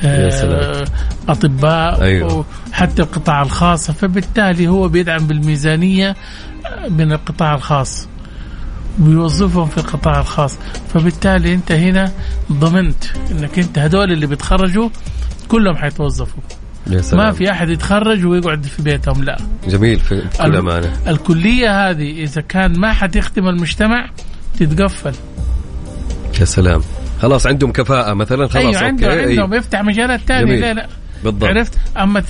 آه، 0.04 0.84
أطباء 1.28 2.02
أيوة. 2.02 2.44
حتى 2.72 3.02
القطاع 3.02 3.42
الخاص. 3.42 3.90
فبالتالي 3.90 4.68
هو 4.68 4.88
بيدعم 4.88 5.26
بالميزانية 5.26 6.16
من 6.88 7.12
القطاع 7.12 7.54
الخاص. 7.54 8.08
بيوظفهم 8.98 9.66
في 9.66 9.78
القطاع 9.78 10.20
الخاص. 10.20 10.58
فبالتالي 10.94 11.54
أنت 11.54 11.72
هنا 11.72 12.12
ضمنت 12.52 13.04
إنك 13.30 13.58
أنت 13.58 13.78
هدول 13.78 14.12
اللي 14.12 14.26
بيتخرجوا 14.26 14.88
كلهم 15.48 15.76
حيتوظفوا. 15.76 16.42
ما 17.12 17.32
في 17.32 17.50
أحد 17.50 17.68
يتخرج 17.68 18.26
ويقعد 18.26 18.64
في 18.66 18.82
بيتهم 18.82 19.24
لا. 19.24 19.36
جميل 19.68 19.98
في 20.00 20.12
ال- 20.40 20.56
أمانة. 20.56 20.92
الكلية 21.06 21.90
هذه 21.90 22.22
إذا 22.22 22.40
كان 22.40 22.78
ما 22.80 22.92
حتخدم 22.92 23.48
المجتمع 23.48 24.10
تتقفل. 24.60 25.12
يا 26.40 26.44
سلام. 26.44 26.80
خلاص 27.22 27.46
عندهم 27.46 27.72
كفاءة 27.72 28.14
مثلا؟ 28.14 28.46
خلاص 28.48 28.64
أيوه 28.64 28.78
عنده 28.84 29.06
أوكي. 29.06 29.20
عندهم. 29.20 29.44
أيوة. 29.52 29.56
يفتح 29.56 29.80
مجالات 29.82 30.20
ثانية. 30.20 30.60
لا 30.60 30.74
لا. 30.74 30.86
بالضبط. 31.24 31.44
عرفت؟ 31.50 31.74
أما 31.96 32.20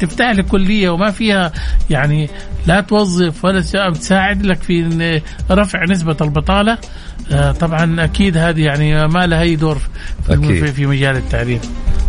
تفتح 0.00 0.30
لك 0.30 0.46
كلية 0.46 0.88
وما 0.90 1.10
فيها 1.10 1.52
يعني 1.90 2.30
لا 2.66 2.80
توظف 2.80 3.44
ولا 3.44 3.60
تس- 3.60 4.00
تساعد 4.00 4.46
لك 4.46 4.62
في 4.62 5.20
رفع 5.50 5.84
نسبة 5.84 6.16
البطالة 6.20 6.78
آه، 7.32 7.52
طبعا 7.52 8.04
أكيد 8.04 8.36
هذه 8.36 8.60
يعني 8.64 9.08
ما 9.08 9.26
لها 9.26 9.42
أي 9.42 9.56
دور 9.56 9.78
في, 10.26 10.32
أكيد. 10.34 10.64
في, 10.64 10.72
في 10.72 10.86
مجال 10.86 11.16
التعليم. 11.16 11.60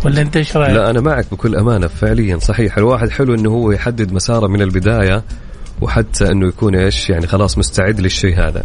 ولا 0.06 0.22
انت 0.22 0.38
إيش 0.38 0.58
رأيك؟ 0.58 0.76
لا 0.76 0.90
أنا 0.90 1.02
معك 1.02 1.26
بكل 1.32 1.56
أمانة 1.56 1.88
فعليا 1.88 2.38
صحيح. 2.38 2.78
الواحد 2.78 3.10
حلو 3.10 3.34
إنه 3.34 3.50
هو 3.50 3.72
يحدد 3.72 4.14
مساره 4.14 4.48
من 4.48 4.62
البداية 4.62 5.24
وحتى 5.82 6.32
إنه 6.32 6.48
يكون 6.48 6.76
إيش 6.76 7.10
يعني 7.10 7.28
خلاص 7.28 7.58
مستعد 7.58 8.00
للشيء 8.00 8.40
هذا. 8.40 8.64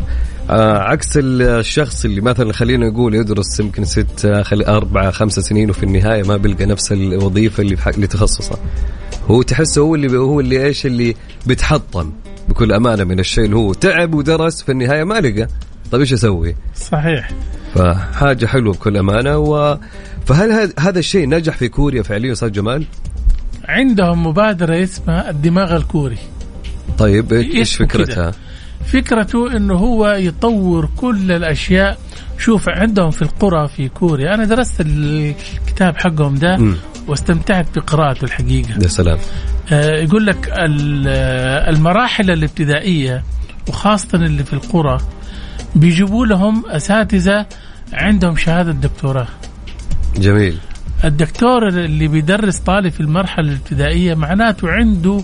آه 0.50 0.78
عكس 0.78 1.08
الشخص 1.16 2.04
اللي 2.04 2.20
مثلا 2.20 2.52
خلينا 2.52 2.88
نقول 2.88 3.14
يدرس 3.14 3.60
يمكن 3.60 3.84
ست 3.84 4.40
خل 4.42 4.62
أربع 4.62 5.10
خمسة 5.10 5.42
سنين 5.42 5.70
وفي 5.70 5.82
النهاية 5.82 6.22
ما 6.22 6.36
بيلقى 6.36 6.66
نفس 6.66 6.92
الوظيفة 6.92 7.62
اللي 7.62 7.76
اللي 7.86 8.06
تخصصه. 8.06 8.58
هو 9.30 9.42
تحسه 9.42 9.80
هو 9.82 9.94
اللي 9.94 10.18
هو 10.18 10.40
اللي 10.40 10.66
إيش 10.66 10.86
اللي 10.86 11.14
بيتحطم 11.46 12.12
بكل 12.48 12.72
أمانة 12.72 13.04
من 13.04 13.18
الشيء. 13.20 13.44
اللي 13.44 13.56
هو 13.56 13.72
تعب 13.72 14.14
ودرس 14.14 14.62
في 14.62 14.72
النهاية 14.72 15.04
ما 15.04 15.20
لقى. 15.20 15.48
طيب 15.92 16.00
إيش 16.00 16.12
أسوي؟ 16.12 16.56
صحيح. 16.74 17.30
فحاجة 17.74 18.46
حلوة 18.46 18.72
بكل 18.72 18.96
أمانة 18.96 19.38
و 19.38 19.78
فهل 20.26 20.72
هذا- 20.78 20.98
الشيء 20.98 21.28
نجح 21.28 21.56
في 21.56 21.68
كوريا 21.68 22.02
فعليا 22.02 22.32
أستاذ 22.32 22.52
جمال؟ 22.52 22.84
عندهم 23.68 24.26
مبادرة 24.26 24.82
اسمها 24.82 25.30
الدماغ 25.30 25.76
الكوري 25.76 26.18
طيب 26.98 27.32
إيش. 27.32 27.76
فكرتها؟ 27.76 28.32
فكرته 28.86 29.56
إنه 29.56 29.74
هو 29.74 30.08
يطور 30.08 30.88
كل 30.96 31.32
الأشياء 31.32 31.98
شوف 32.38 32.68
عندهم 32.68 33.10
في 33.10 33.22
القرى 33.22 33.68
في 33.68 33.88
كوريا 33.88 34.34
أنا 34.34 34.44
درست 34.44 34.80
الكتاب 34.80 35.96
حقهم 35.96 36.34
ده 36.34 36.56
مم. 36.56 36.76
واستمتعت 37.08 37.66
بقراءته 37.78 38.24
الحقيقة 38.24 38.82
يا 38.82 38.88
سلام 38.88 39.18
آه، 39.72 39.96
يقول 40.02 40.26
لك 40.26 40.48
ال- 40.52 41.08
المراحل 41.76 42.30
الابتدائية 42.30 43.22
وخاصة 43.68 44.08
اللي 44.14 44.44
في 44.44 44.52
القرى 44.52 44.98
بيجيبوا 45.74 46.26
لهم 46.26 46.66
أساتذة 46.66 47.46
عندهم 47.92 48.36
شهادة 48.36 48.72
دكتوراه 48.72 49.28
جميل. 50.18 50.58
الدكتور 51.04 51.68
اللي 51.68 52.08
بيدرس 52.08 52.58
طالب 52.58 52.92
في 52.92 53.00
المرحلة 53.00 53.48
الابتدائية 53.48 54.14
معناته 54.14 54.70
عنده 54.70 55.22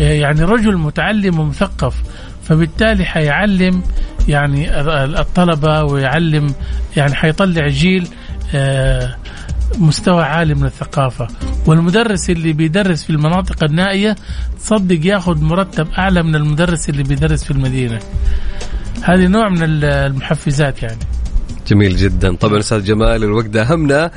آه، 0.00 0.12
يعني 0.12 0.42
رجل 0.44 0.76
متعلم 0.76 1.38
ومثقف 1.38 2.02
فبالتالي 2.44 3.04
حيعلم 3.04 3.82
يعني 4.28 4.80
الطلبة 5.20 5.82
ويعلم 5.82 6.54
يعني 6.96 7.14
حيطلع 7.14 7.68
جيل 7.68 8.08
آه، 8.54 9.16
مستوى 9.78 10.24
عالي 10.24 10.54
من 10.54 10.64
الثقافة. 10.64 11.28
والمدرس 11.66 12.30
اللي 12.30 12.52
بيدرس 12.52 13.04
في 13.04 13.10
المناطق 13.10 13.64
النائية 13.64 14.16
تصدق 14.58 15.06
ياخذ 15.06 15.42
مرتب 15.42 15.88
أعلى 15.98 16.22
من 16.22 16.34
المدرس 16.34 16.88
اللي 16.88 17.02
بيدرس 17.02 17.44
في 17.44 17.50
المدينة. 17.50 17.98
هذه 19.02 19.26
نوع 19.26 19.48
من 19.48 19.62
المحفزات 19.62 20.82
يعني. 20.82 21.17
جميل 21.68 21.96
جدا. 21.96 22.36
طبعا 22.36 22.58
أستاذ 22.58 22.84
جمال 22.84 23.24
الوقت 23.24 23.56
داهمنا 23.56 24.10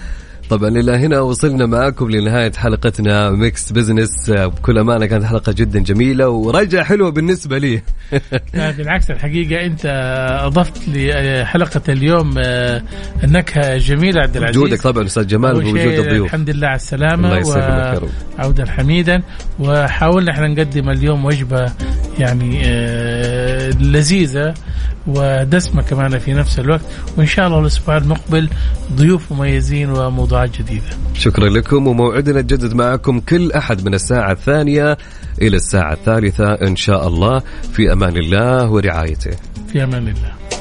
طبعا 0.52 0.70
إلى 0.70 0.92
هنا 0.92 1.20
وصلنا 1.20 1.66
معكم 1.66 2.10
لنهاية 2.10 2.52
حلقتنا 2.52 3.30
ميكس 3.30 3.72
بزنس 3.72 4.30
بكل 4.30 4.78
أمانة 4.78 5.06
كانت 5.06 5.24
حلقة 5.24 5.52
جدا 5.52 5.80
جميلة 5.80 6.30
ورجعة 6.30 6.84
حلوة 6.84 7.12
بالنسبة 7.12 7.58
لي. 7.58 7.82
بالعكس 8.78 9.12
الحقيقة 9.12 9.66
أنت 9.66 9.82
أضفت 10.44 10.82
لحلقة 10.88 11.82
اليوم 11.90 12.34
آه، 12.38 12.82
النكهة 13.24 13.78
جميلة 13.78 14.22
عبد 14.22 14.38
العزيز. 14.38 14.58
وجودك 14.58 14.82
طبعا 14.82 15.06
أستاذ 15.06 15.28
جمال 15.28 15.64
شيء 15.64 16.00
الضيوف. 16.00 16.26
الحمد 16.26 16.50
لله 16.50 16.68
على 16.68 16.76
السلامة 16.76 17.28
الله 17.28 17.38
يسلمك 17.38 17.64
يا 17.64 18.00
رب. 18.00 18.10
وعودا 18.40 18.72
حميدا. 18.72 19.22
وحاولنا 19.60 20.32
إحنا 20.32 20.48
نقدم 20.48 20.90
اليوم 20.90 21.26
وجبة 21.26 21.72
يعني 22.20 22.62
آه، 22.66 23.70
لذيذة 23.70 24.54
ودسمة 25.08 25.82
كمان 25.82 26.20
في 26.20 26.34
نفس 26.34 26.60
الوقت. 26.60 26.82
وإن 27.18 27.26
شاء 27.26 27.48
الله 27.48 27.60
الأسبوع 27.60 27.98
المقبل 27.98 28.50
ضيوف 28.96 29.32
مميزين 29.32 29.90
جديدة. 30.46 30.98
شكرا 31.14 31.50
لكم 31.50 31.88
وموعدنا 31.88 32.40
يتجدد 32.40 32.74
معكم 32.74 33.20
كل 33.20 33.52
أحد 33.52 33.86
من 33.86 33.94
الساعة 33.94 34.32
الثانية 34.32 34.98
إلى 35.42 35.58
الساعة 35.58 35.94
الثالثة 35.94 36.54
إن 36.54 36.76
شاء 36.76 37.08
الله. 37.08 37.42
في 37.74 37.94
أمان 37.94 38.18
الله 38.18 38.72
ورعايته. 38.72 39.32
في 39.72 39.84
أمان 39.84 40.08
الله. 40.08 40.52